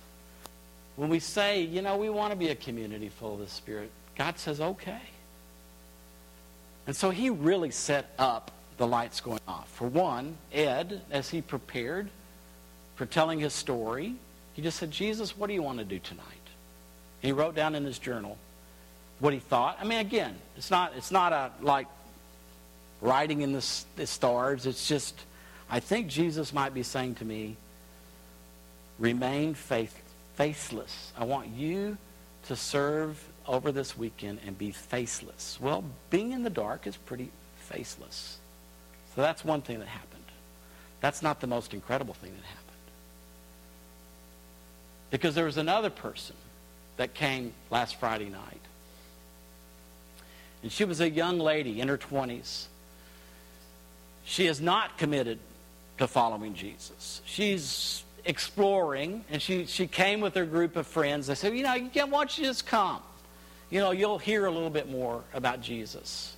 when 0.96 1.08
we 1.10 1.20
say, 1.20 1.62
you 1.62 1.80
know, 1.80 1.96
we 1.96 2.10
want 2.10 2.32
to 2.32 2.36
be 2.36 2.48
a 2.48 2.54
community 2.54 3.08
full 3.08 3.34
of 3.34 3.40
the 3.40 3.48
Spirit, 3.48 3.90
God 4.16 4.38
says, 4.38 4.60
okay. 4.60 5.00
And 6.86 6.96
so 6.96 7.10
he 7.10 7.30
really 7.30 7.70
set 7.70 8.12
up 8.18 8.50
the 8.78 8.86
lights 8.86 9.20
going 9.20 9.40
off. 9.46 9.68
For 9.74 9.86
one, 9.86 10.36
Ed, 10.52 11.02
as 11.10 11.28
he 11.28 11.40
prepared 11.40 12.08
for 12.96 13.06
telling 13.06 13.38
his 13.38 13.52
story, 13.52 14.16
he 14.54 14.62
just 14.62 14.78
said, 14.78 14.90
Jesus, 14.90 15.36
what 15.36 15.46
do 15.46 15.54
you 15.54 15.62
want 15.62 15.78
to 15.78 15.84
do 15.84 15.98
tonight? 16.00 16.24
And 17.22 17.28
he 17.28 17.32
wrote 17.32 17.54
down 17.54 17.74
in 17.74 17.84
his 17.84 17.98
journal 17.98 18.36
what 19.20 19.32
he 19.32 19.38
thought. 19.38 19.78
I 19.80 19.84
mean, 19.84 20.00
again, 20.00 20.34
it's 20.56 20.70
not, 20.70 20.94
it's 20.96 21.12
not 21.12 21.32
a 21.32 21.52
like 21.60 21.86
writing 23.00 23.42
in 23.42 23.52
the, 23.52 23.64
the 23.96 24.06
stars. 24.06 24.66
It's 24.66 24.88
just, 24.88 25.18
I 25.70 25.80
think 25.80 26.08
Jesus 26.08 26.52
might 26.52 26.74
be 26.74 26.82
saying 26.82 27.16
to 27.16 27.24
me, 27.24 27.56
remain 28.98 29.54
faith, 29.54 30.00
faithless. 30.36 31.12
I 31.16 31.24
want 31.24 31.48
you 31.48 31.96
to 32.46 32.56
serve 32.56 33.22
over 33.46 33.72
this 33.72 33.96
weekend 33.96 34.40
and 34.46 34.56
be 34.56 34.70
faceless. 34.70 35.58
Well, 35.60 35.84
being 36.10 36.32
in 36.32 36.42
the 36.42 36.50
dark 36.50 36.86
is 36.86 36.96
pretty 36.96 37.30
faceless. 37.56 38.38
So 39.14 39.22
that's 39.22 39.44
one 39.44 39.62
thing 39.62 39.78
that 39.78 39.88
happened. 39.88 40.24
That's 41.00 41.22
not 41.22 41.40
the 41.40 41.46
most 41.46 41.74
incredible 41.74 42.14
thing 42.14 42.30
that 42.30 42.44
happened. 42.44 42.64
Because 45.10 45.34
there 45.34 45.44
was 45.44 45.56
another 45.56 45.90
person 45.90 46.36
that 46.96 47.14
came 47.14 47.52
last 47.70 47.96
Friday 47.96 48.28
night. 48.28 48.60
And 50.62 50.72
she 50.72 50.84
was 50.84 51.00
a 51.00 51.08
young 51.08 51.38
lady 51.38 51.80
in 51.80 51.88
her 51.88 51.96
20s. 51.96 52.66
She 54.28 54.46
is 54.46 54.60
not 54.60 54.98
committed 54.98 55.38
to 55.96 56.06
following 56.06 56.52
Jesus. 56.52 57.22
She's 57.24 58.04
exploring, 58.26 59.24
and 59.30 59.40
she, 59.40 59.64
she 59.64 59.86
came 59.86 60.20
with 60.20 60.34
her 60.34 60.44
group 60.44 60.76
of 60.76 60.86
friends. 60.86 61.28
They 61.28 61.34
said, 61.34 61.56
you 61.56 61.62
know, 61.62 61.72
why 61.72 62.02
don't 62.04 62.38
you 62.38 62.44
just 62.44 62.66
come? 62.66 63.00
You 63.70 63.80
know, 63.80 63.90
you'll 63.90 64.18
hear 64.18 64.44
a 64.44 64.50
little 64.50 64.68
bit 64.68 64.90
more 64.90 65.24
about 65.32 65.62
Jesus. 65.62 66.36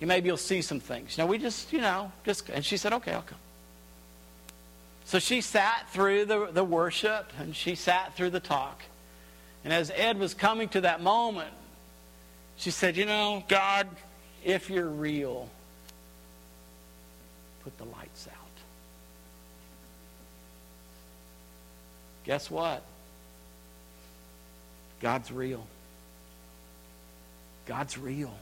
You 0.00 0.06
maybe 0.06 0.28
you'll 0.28 0.38
see 0.38 0.62
some 0.62 0.80
things. 0.80 1.18
You 1.18 1.24
know, 1.24 1.28
we 1.28 1.36
just, 1.36 1.74
you 1.74 1.82
know, 1.82 2.10
just 2.24 2.48
and 2.48 2.64
she 2.64 2.78
said, 2.78 2.94
okay, 2.94 3.12
I'll 3.12 3.20
come. 3.20 3.38
So 5.04 5.18
she 5.18 5.42
sat 5.42 5.90
through 5.90 6.24
the, 6.24 6.46
the 6.46 6.64
worship 6.64 7.30
and 7.38 7.54
she 7.54 7.74
sat 7.74 8.16
through 8.16 8.30
the 8.30 8.40
talk. 8.40 8.82
And 9.62 9.74
as 9.74 9.92
Ed 9.94 10.18
was 10.18 10.32
coming 10.32 10.70
to 10.70 10.80
that 10.80 11.02
moment, 11.02 11.52
she 12.56 12.70
said, 12.70 12.96
You 12.96 13.04
know, 13.04 13.44
God, 13.46 13.88
if 14.42 14.70
you're 14.70 14.88
real, 14.88 15.50
put 17.66 17.76
the 17.78 17.96
lights 17.96 18.28
out. 18.28 18.36
Guess 22.22 22.48
what? 22.48 22.84
God's 25.00 25.32
real. 25.32 25.66
God's 27.66 27.98
real. 27.98 28.32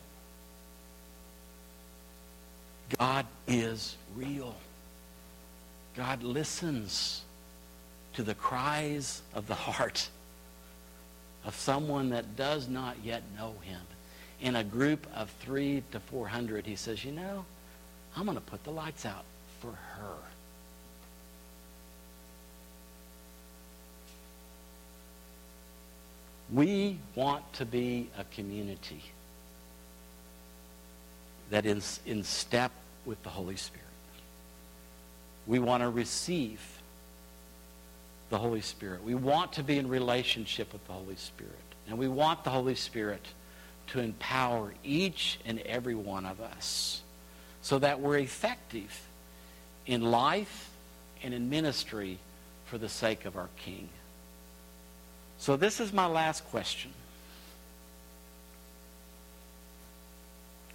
God 2.98 3.24
is 3.48 3.96
real. 4.14 4.54
God 5.96 6.22
listens 6.22 7.22
to 8.12 8.22
the 8.22 8.34
cries 8.34 9.22
of 9.34 9.46
the 9.46 9.54
heart 9.66 10.06
of 11.46 11.54
someone 11.54 12.10
that 12.10 12.36
does 12.36 12.68
not 12.68 12.96
yet 13.02 13.22
know 13.38 13.54
him. 13.62 13.80
In 14.42 14.56
a 14.56 14.64
group 14.64 15.06
of 15.14 15.30
three 15.40 15.82
to 15.92 16.00
400, 16.00 16.66
he 16.66 16.76
says, 16.76 17.02
You 17.06 17.12
know, 17.12 17.46
I'm 18.16 18.24
going 18.24 18.36
to 18.36 18.42
put 18.42 18.62
the 18.64 18.70
lights 18.70 19.04
out 19.04 19.24
for 19.60 19.72
her. 19.72 20.14
We 26.52 26.98
want 27.14 27.50
to 27.54 27.64
be 27.64 28.08
a 28.18 28.24
community 28.24 29.02
that 31.50 31.66
is 31.66 32.00
in 32.06 32.22
step 32.22 32.70
with 33.04 33.22
the 33.22 33.30
Holy 33.30 33.56
Spirit. 33.56 33.82
We 35.46 35.58
want 35.58 35.82
to 35.82 35.90
receive 35.90 36.60
the 38.30 38.38
Holy 38.38 38.60
Spirit. 38.60 39.02
We 39.02 39.14
want 39.14 39.54
to 39.54 39.62
be 39.62 39.78
in 39.78 39.88
relationship 39.88 40.72
with 40.72 40.86
the 40.86 40.92
Holy 40.92 41.16
Spirit. 41.16 41.52
And 41.88 41.98
we 41.98 42.08
want 42.08 42.44
the 42.44 42.50
Holy 42.50 42.74
Spirit 42.74 43.24
to 43.88 44.00
empower 44.00 44.72
each 44.84 45.38
and 45.44 45.58
every 45.60 45.94
one 45.94 46.24
of 46.24 46.40
us 46.40 47.02
so 47.64 47.78
that 47.78 47.98
we're 47.98 48.18
effective 48.18 49.08
in 49.86 50.02
life 50.02 50.68
and 51.22 51.32
in 51.32 51.48
ministry 51.48 52.18
for 52.66 52.76
the 52.76 52.90
sake 52.90 53.24
of 53.24 53.38
our 53.38 53.48
King. 53.56 53.88
So 55.38 55.56
this 55.56 55.80
is 55.80 55.90
my 55.90 56.04
last 56.04 56.44
question. 56.50 56.90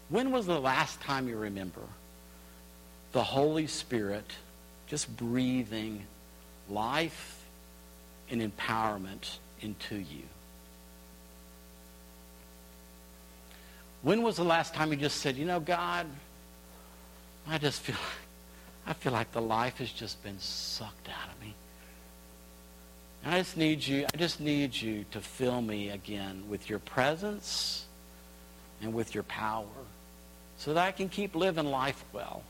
When 0.09 0.31
was 0.31 0.47
the 0.47 0.59
last 0.59 0.99
time 1.01 1.27
you 1.27 1.37
remember 1.37 1.83
the 3.11 3.23
Holy 3.23 3.67
Spirit 3.67 4.25
just 4.87 5.15
breathing 5.15 6.03
life 6.71 7.39
and 8.31 8.41
empowerment 8.41 9.37
into 9.61 9.95
you? 9.95 10.23
When 14.01 14.23
was 14.23 14.37
the 14.37 14.43
last 14.43 14.73
time 14.73 14.91
you 14.91 14.97
just 14.97 15.17
said, 15.17 15.37
you 15.37 15.45
know, 15.45 15.59
God, 15.59 16.07
I 17.49 17.57
just 17.57 17.81
feel 17.81 17.95
I 18.85 18.93
feel 18.93 19.11
like 19.11 19.31
the 19.31 19.41
life 19.41 19.77
has 19.77 19.91
just 19.91 20.23
been 20.23 20.39
sucked 20.39 21.09
out 21.09 21.33
of 21.33 21.41
me. 21.41 21.53
And 23.23 23.35
I 23.35 23.39
just 23.39 23.57
need 23.57 23.85
you, 23.85 24.05
I 24.11 24.17
just 24.17 24.39
need 24.39 24.75
you 24.75 25.05
to 25.11 25.19
fill 25.19 25.61
me 25.61 25.89
again 25.89 26.43
with 26.49 26.69
your 26.69 26.79
presence 26.79 27.85
and 28.81 28.93
with 28.93 29.13
your 29.13 29.23
power 29.23 29.65
so 30.57 30.73
that 30.73 30.87
I 30.87 30.91
can 30.91 31.09
keep 31.09 31.35
living 31.35 31.65
life 31.65 32.03
well. 32.13 32.43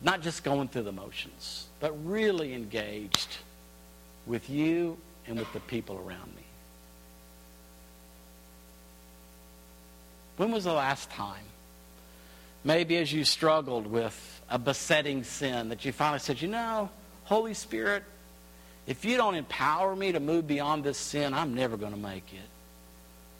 Not 0.00 0.22
just 0.22 0.44
going 0.44 0.68
through 0.68 0.84
the 0.84 0.92
motions, 0.92 1.66
but 1.80 1.92
really 2.06 2.54
engaged 2.54 3.38
with 4.26 4.48
you 4.48 4.96
and 5.26 5.38
with 5.38 5.52
the 5.52 5.60
people 5.60 5.96
around 5.96 6.34
me. 6.36 6.42
When 10.36 10.52
was 10.52 10.64
the 10.64 10.72
last 10.72 11.10
time? 11.10 11.44
Maybe 12.66 12.96
as 12.96 13.12
you 13.12 13.24
struggled 13.24 13.86
with 13.86 14.42
a 14.50 14.58
besetting 14.58 15.22
sin 15.22 15.68
that 15.68 15.84
you 15.84 15.92
finally 15.92 16.18
said, 16.18 16.42
you 16.42 16.48
know, 16.48 16.90
Holy 17.22 17.54
Spirit, 17.54 18.02
if 18.88 19.04
you 19.04 19.16
don't 19.16 19.36
empower 19.36 19.94
me 19.94 20.10
to 20.10 20.18
move 20.18 20.48
beyond 20.48 20.82
this 20.82 20.98
sin, 20.98 21.32
I'm 21.32 21.54
never 21.54 21.76
going 21.76 21.92
to 21.92 21.98
make 21.98 22.32
it. 22.32 22.48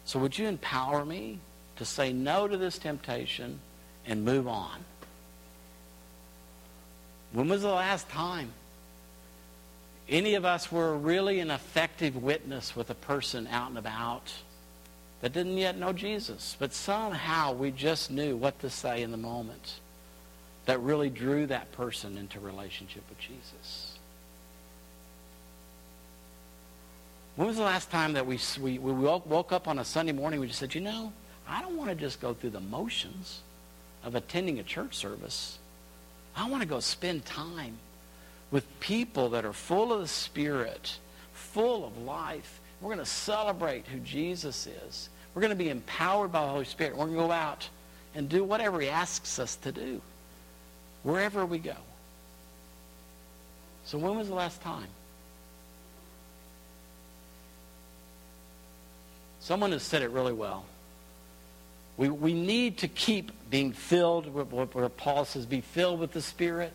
So 0.04 0.20
would 0.20 0.38
you 0.38 0.46
empower 0.46 1.04
me 1.04 1.40
to 1.74 1.84
say 1.84 2.12
no 2.12 2.46
to 2.46 2.56
this 2.56 2.78
temptation 2.78 3.58
and 4.06 4.24
move 4.24 4.46
on? 4.46 4.78
When 7.32 7.48
was 7.48 7.62
the 7.62 7.68
last 7.68 8.08
time 8.08 8.52
any 10.08 10.36
of 10.36 10.44
us 10.44 10.70
were 10.70 10.96
really 10.96 11.40
an 11.40 11.50
effective 11.50 12.14
witness 12.14 12.76
with 12.76 12.90
a 12.90 12.94
person 12.94 13.48
out 13.48 13.70
and 13.70 13.78
about 13.78 14.32
that 15.20 15.32
didn't 15.32 15.58
yet 15.58 15.78
know 15.78 15.92
Jesus, 15.92 16.56
but 16.58 16.72
somehow 16.72 17.52
we 17.52 17.70
just 17.70 18.10
knew 18.10 18.36
what 18.36 18.58
to 18.60 18.70
say 18.70 19.02
in 19.02 19.10
the 19.10 19.16
moment 19.16 19.80
that 20.66 20.80
really 20.80 21.08
drew 21.08 21.46
that 21.46 21.72
person 21.72 22.18
into 22.18 22.38
relationship 22.40 23.02
with 23.08 23.18
Jesus? 23.18 23.98
When 27.36 27.48
was 27.48 27.56
the 27.56 27.62
last 27.62 27.90
time 27.90 28.14
that 28.14 28.26
we, 28.26 28.38
we, 28.60 28.78
we 28.78 28.92
woke 28.92 29.52
up 29.52 29.68
on 29.68 29.78
a 29.78 29.84
Sunday 29.84 30.12
morning 30.12 30.40
we 30.40 30.46
just 30.46 30.58
said, 30.58 30.74
you 30.74 30.80
know, 30.80 31.12
I 31.48 31.60
don't 31.62 31.76
want 31.76 31.90
to 31.90 31.96
just 31.96 32.20
go 32.20 32.34
through 32.34 32.50
the 32.50 32.60
motions 32.60 33.40
of 34.02 34.14
attending 34.14 34.58
a 34.58 34.62
church 34.62 34.94
service. 34.94 35.58
I 36.34 36.48
want 36.48 36.62
to 36.62 36.68
go 36.68 36.80
spend 36.80 37.24
time 37.24 37.78
with 38.50 38.64
people 38.80 39.30
that 39.30 39.44
are 39.44 39.52
full 39.52 39.92
of 39.92 40.00
the 40.00 40.08
Spirit, 40.08 40.98
full 41.32 41.84
of 41.84 41.98
life. 41.98 42.60
We're 42.80 42.94
going 42.94 43.04
to 43.04 43.10
celebrate 43.10 43.86
who 43.86 43.98
Jesus 44.00 44.66
is. 44.66 45.08
We're 45.34 45.42
going 45.42 45.50
to 45.50 45.56
be 45.56 45.70
empowered 45.70 46.32
by 46.32 46.42
the 46.42 46.52
Holy 46.52 46.64
Spirit. 46.64 46.92
We're 46.96 47.06
going 47.06 47.16
to 47.16 47.22
go 47.24 47.32
out 47.32 47.68
and 48.14 48.28
do 48.28 48.44
whatever 48.44 48.80
He 48.80 48.88
asks 48.88 49.38
us 49.38 49.56
to 49.56 49.72
do, 49.72 50.00
wherever 51.02 51.44
we 51.44 51.58
go. 51.58 51.76
So 53.84 53.98
when 53.98 54.16
was 54.16 54.28
the 54.28 54.34
last 54.34 54.60
time? 54.62 54.88
Someone 59.40 59.72
has 59.72 59.82
said 59.82 60.02
it 60.02 60.10
really 60.10 60.32
well. 60.32 60.64
We, 61.96 62.08
we 62.08 62.34
need 62.34 62.78
to 62.78 62.88
keep 62.88 63.30
being 63.48 63.72
filled, 63.72 64.26
where 64.34 64.88
Paul 64.88 65.24
says, 65.24 65.46
be 65.46 65.60
filled 65.60 66.00
with 66.00 66.12
the 66.12 66.20
Spirit. 66.20 66.74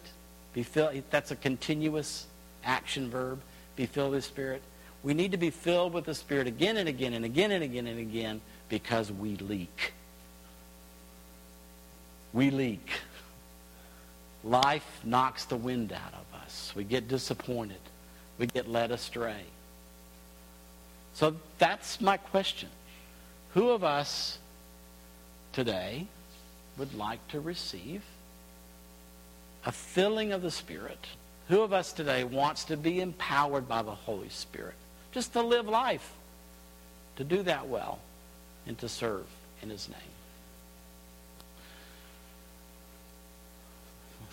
Be 0.54 0.64
filled, 0.64 1.04
that's 1.12 1.32
a 1.32 1.36
continuous 1.36 2.26
action 2.64 3.10
verb. 3.10 3.42
Be 3.76 3.86
filled 3.86 4.12
with 4.12 4.24
the 4.24 4.28
Spirit. 4.28 4.62
We 5.04 5.14
need 5.14 5.32
to 5.32 5.38
be 5.38 5.50
filled 5.50 5.94
with 5.94 6.06
the 6.06 6.14
Spirit 6.14 6.48
again 6.48 6.78
and 6.78 6.88
again 6.88 7.14
and 7.14 7.26
again 7.26 7.52
and 7.52 7.64
again 7.64 7.88
and 7.88 8.00
again 8.00 8.42
because 8.70 9.12
we 9.12 9.36
leak. 9.38 9.94
We 12.34 12.52
leak. 12.52 12.88
Life 14.44 15.02
knocks 15.04 15.46
the 15.46 15.56
wind 15.56 15.92
out 15.92 16.14
of 16.14 16.42
us. 16.44 16.72
We 16.76 16.84
get 16.84 17.08
disappointed. 17.08 17.80
We 18.38 18.48
get 18.48 18.70
led 18.70 18.92
astray. 18.92 19.44
So 21.14 21.36
that's 21.58 22.00
my 22.00 22.18
question. 22.18 22.70
Who 23.54 23.70
of 23.70 23.84
us 23.84 24.38
today 25.52 26.08
would 26.78 26.94
like 26.94 27.26
to 27.30 27.40
receive 27.40 28.02
a 29.66 29.72
filling 29.72 30.32
of 30.32 30.42
the 30.42 30.52
Spirit? 30.52 31.06
Who 31.50 31.62
of 31.62 31.74
us 31.74 31.92
today 31.92 32.24
wants 32.24 32.64
to 32.66 32.78
be 32.78 33.02
empowered 33.02 33.68
by 33.68 33.82
the 33.82 33.92
Holy 33.92 34.30
Spirit? 34.30 34.76
Just 35.12 35.34
to 35.34 35.42
live 35.42 35.68
life, 35.68 36.14
to 37.18 37.24
do 37.24 37.44
that 37.44 37.68
well, 37.68 38.00
and 38.66 38.78
to 38.80 38.88
serve 38.88 39.26
in 39.62 39.70
His 39.70 39.90
name. 39.90 40.00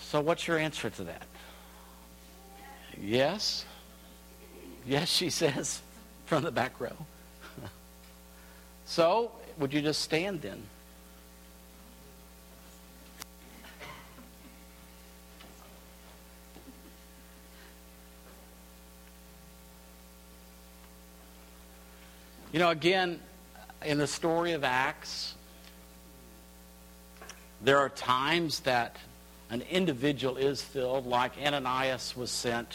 So, 0.01 0.21
what's 0.21 0.47
your 0.47 0.59
answer 0.59 0.89
to 0.89 1.05
that? 1.05 1.27
Yes? 3.01 3.65
Yes, 4.87 5.09
she 5.09 5.31
says 5.43 5.81
from 6.27 6.45
the 6.45 6.51
back 6.51 6.81
row. 6.81 6.97
so, 8.87 9.33
would 9.59 9.73
you 9.73 9.83
just 9.83 10.01
stand 10.01 10.43
then? 10.43 10.63
You 22.51 22.59
know, 22.59 22.71
again, 22.71 23.21
in 23.85 23.99
the 23.99 24.07
story 24.07 24.53
of 24.53 24.65
Acts, 24.65 25.35
there 27.63 27.79
are 27.79 27.91
times 27.91 28.61
that 28.61 28.97
an 29.51 29.63
individual 29.71 30.39
is 30.39 30.63
filled, 30.63 31.07
like 31.07 31.33
Ananias 31.45 32.17
was 32.17 32.31
sent 32.31 32.69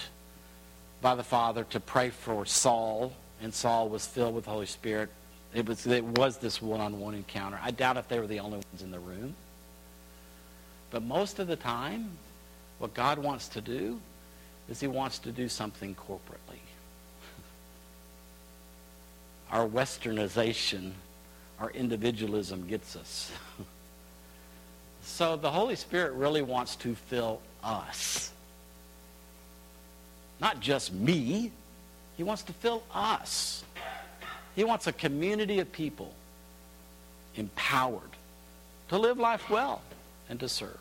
by 1.01 1.15
the 1.15 1.23
Father 1.23 1.63
to 1.71 1.79
pray 1.79 2.12
for 2.12 2.45
Saul 2.45 3.13
and 3.41 3.53
Saul 3.53 3.89
was 3.89 4.05
filled 4.05 4.36
with 4.36 4.45
the 4.45 4.51
Holy 4.51 4.65
Spirit. 4.65 5.09
It 5.53 5.67
was, 5.67 5.86
it 5.86 6.03
was 6.03 6.38
this 6.38 6.62
one-on-one 6.62 7.13
encounter. 7.13 7.59
I 7.62 7.71
doubt 7.71 7.97
if 7.97 8.07
they 8.07 8.19
were 8.19 8.27
the 8.27 8.39
only 8.39 8.57
ones 8.57 8.81
in 8.81 8.91
the 8.91 8.99
room. 8.99 9.36
But 10.91 11.03
most 11.03 11.39
of 11.39 11.47
the 11.47 11.55
time, 11.55 12.12
what 12.77 12.93
God 12.93 13.19
wants 13.19 13.49
to 13.49 13.62
do 13.62 13.99
is 14.69 14.79
he 14.79 14.88
wants 14.88 15.19
to 15.19 15.31
do 15.31 15.49
something 15.49 15.95
corporately. 15.95 16.59
Our 19.53 19.67
westernization, 19.67 20.93
our 21.59 21.69
individualism 21.69 22.67
gets 22.67 22.95
us. 22.95 23.31
so 25.03 25.35
the 25.35 25.51
Holy 25.51 25.75
Spirit 25.75 26.13
really 26.13 26.41
wants 26.41 26.75
to 26.77 26.95
fill 26.95 27.39
us. 27.63 28.31
Not 30.41 30.59
just 30.59 30.91
me. 30.91 31.51
He 32.17 32.23
wants 32.23 32.41
to 32.43 32.53
fill 32.53 32.81
us. 32.95 33.63
He 34.55 34.63
wants 34.63 34.87
a 34.87 34.91
community 34.91 35.59
of 35.59 35.71
people 35.71 36.11
empowered 37.35 38.01
to 38.87 38.97
live 38.97 39.19
life 39.19 39.51
well 39.51 39.83
and 40.29 40.39
to 40.39 40.49
serve. 40.49 40.79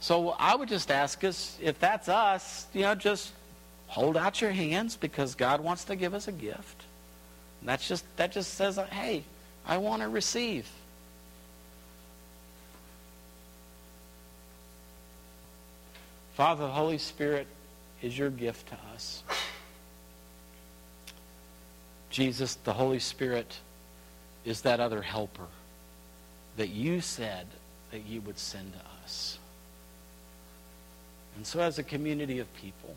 So 0.00 0.30
I 0.30 0.54
would 0.54 0.70
just 0.70 0.90
ask 0.90 1.22
us, 1.24 1.58
if 1.60 1.78
that's 1.78 2.08
us, 2.08 2.66
you 2.72 2.82
know, 2.82 2.94
just 2.94 3.32
hold 3.86 4.16
out 4.16 4.40
your 4.40 4.50
hands 4.50 4.96
because 4.96 5.34
God 5.34 5.60
wants 5.60 5.84
to 5.84 5.96
give 5.96 6.14
us 6.14 6.26
a 6.26 6.32
gift. 6.32 6.84
That's 7.68 7.86
just 7.86 8.04
that 8.16 8.32
just 8.32 8.54
says, 8.54 8.78
hey, 8.90 9.24
I 9.66 9.76
want 9.76 10.02
to 10.02 10.08
receive. 10.08 10.68
Father, 16.34 16.66
the 16.66 16.72
Holy 16.72 16.98
Spirit 16.98 17.46
is 18.00 18.16
your 18.16 18.30
gift 18.30 18.68
to 18.68 18.76
us. 18.94 19.22
Jesus, 22.08 22.56
the 22.64 22.72
Holy 22.72 22.98
Spirit, 22.98 23.58
is 24.44 24.62
that 24.62 24.80
other 24.80 25.02
helper 25.02 25.46
that 26.56 26.70
you 26.70 27.00
said 27.00 27.46
that 27.90 28.06
you 28.06 28.20
would 28.22 28.38
send 28.38 28.72
to 28.72 28.80
us. 29.04 29.38
And 31.36 31.46
so, 31.46 31.60
as 31.60 31.78
a 31.78 31.82
community 31.82 32.38
of 32.38 32.52
people, 32.54 32.94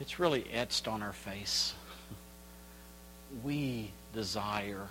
it's 0.00 0.18
really 0.18 0.46
etched 0.52 0.88
on 0.88 1.02
our 1.02 1.12
face. 1.12 1.74
We 3.44 3.90
desire 4.12 4.88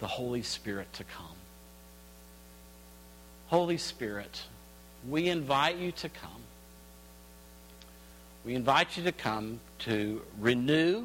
the 0.00 0.06
Holy 0.06 0.42
Spirit 0.42 0.92
to 0.94 1.04
come. 1.04 1.36
Holy 3.48 3.78
Spirit, 3.78 4.42
we 5.08 5.28
invite 5.28 5.76
you 5.76 5.92
to 5.92 6.08
come. 6.08 6.30
We 8.44 8.54
invite 8.54 8.96
you 8.96 9.04
to 9.04 9.12
come 9.12 9.60
to 9.80 10.22
renew 10.38 11.04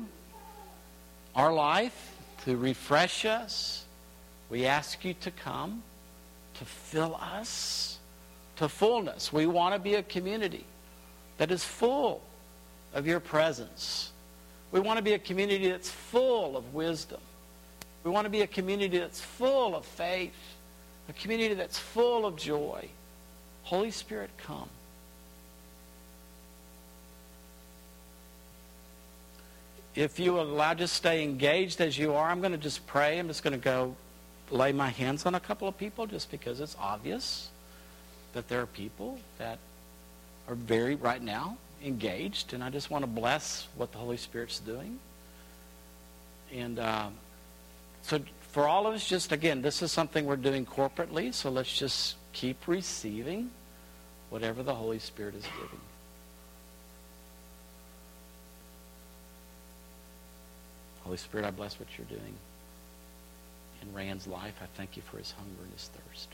our 1.36 1.54
life, 1.54 2.16
to 2.46 2.58
refresh 2.58 3.26
us. 3.26 3.86
We 4.50 4.66
ask 4.66 5.06
you 5.06 5.14
to 5.22 5.32
come 5.32 5.84
to 6.56 6.66
fill 6.66 7.16
us 7.16 7.98
to 8.58 8.70
fullness. 8.70 9.34
We 9.34 9.48
want 9.48 9.74
to 9.74 9.80
be 9.80 9.96
a 9.96 10.04
community 10.04 10.66
that 11.38 11.50
is 11.50 11.64
full 11.64 12.22
of 12.94 13.08
your 13.08 13.20
presence. 13.20 14.11
We 14.72 14.80
want 14.80 14.98
to 14.98 15.04
be 15.04 15.14
a 15.14 15.20
community 15.20 15.70
that's 15.70 15.90
full 15.90 16.56
of 16.56 16.74
wisdom. 16.74 17.20
We 18.04 18.12
want 18.12 18.26
to 18.26 18.30
be 18.30 18.42
a 18.42 18.48
community 18.48 18.98
that's 18.98 19.20
full 19.20 19.76
of 19.76 19.86
faith, 19.86 20.34
a 21.10 21.14
community 21.14 21.54
that's 21.54 21.78
full 21.78 22.26
of 22.26 22.36
joy. 22.36 22.88
Holy 23.64 23.92
Spirit, 23.92 24.30
come. 24.38 24.70
If 29.94 30.20
you 30.20 30.40
allow 30.40 30.74
to 30.74 30.88
stay 30.88 31.22
engaged 31.22 31.82
as 31.82 31.98
you 31.98 32.14
are, 32.14 32.30
I'm 32.30 32.40
going 32.40 32.54
to 32.54 32.58
just 32.58 32.88
pray. 32.88 33.20
I'm 33.20 33.28
just 33.28 33.44
going 33.44 33.54
to 33.54 33.64
go 33.64 33.96
lay 34.50 34.72
my 34.72 34.90
hands 34.90 35.26
on 35.26 35.36
a 35.36 35.40
couple 35.40 35.68
of 35.68 35.78
people 35.78 36.08
just 36.08 36.32
because 36.32 36.62
it's 36.62 36.78
obvious 36.80 37.50
that 38.34 38.48
there 38.48 38.62
are 38.62 38.68
people 38.68 39.20
that 39.38 39.60
are 40.48 40.56
very, 40.56 40.96
right 40.96 41.22
now, 41.22 41.58
engaged, 41.84 42.54
and 42.54 42.64
I 42.64 42.70
just 42.70 42.90
want 42.90 43.04
to 43.04 43.10
bless 43.10 43.68
what 43.76 43.92
the 43.92 43.98
Holy 43.98 44.18
Spirit's 44.18 44.60
doing. 44.60 45.00
And 46.54 46.80
uh, 46.80 47.10
so 48.02 48.20
for 48.52 48.68
all 48.68 48.88
of 48.88 48.94
us, 48.94 49.08
just 49.08 49.32
again, 49.32 49.62
this 49.62 49.82
is 49.82 49.92
something 49.92 50.26
we're 50.26 50.36
doing 50.36 50.66
corporately, 50.66 51.34
so 51.34 51.50
let's 51.50 51.78
just 51.78 52.16
keep 52.34 52.68
receiving 52.68 53.52
whatever 54.30 54.64
the 54.64 54.76
Holy 54.76 55.00
Spirit 55.00 55.36
is 55.36 55.44
giving. 55.44 55.80
Holy 61.04 61.18
Spirit, 61.18 61.46
I 61.46 61.52
bless 61.52 61.80
what 61.80 61.88
you're 61.98 62.08
doing 62.08 62.34
in 63.82 63.94
Rand's 63.94 64.28
life. 64.28 64.54
I 64.62 64.66
thank 64.78 64.96
you 64.96 65.04
for 65.04 65.18
his 65.18 65.32
hunger 65.32 65.64
and 65.64 65.74
his 65.74 65.90
thirst. 65.90 66.30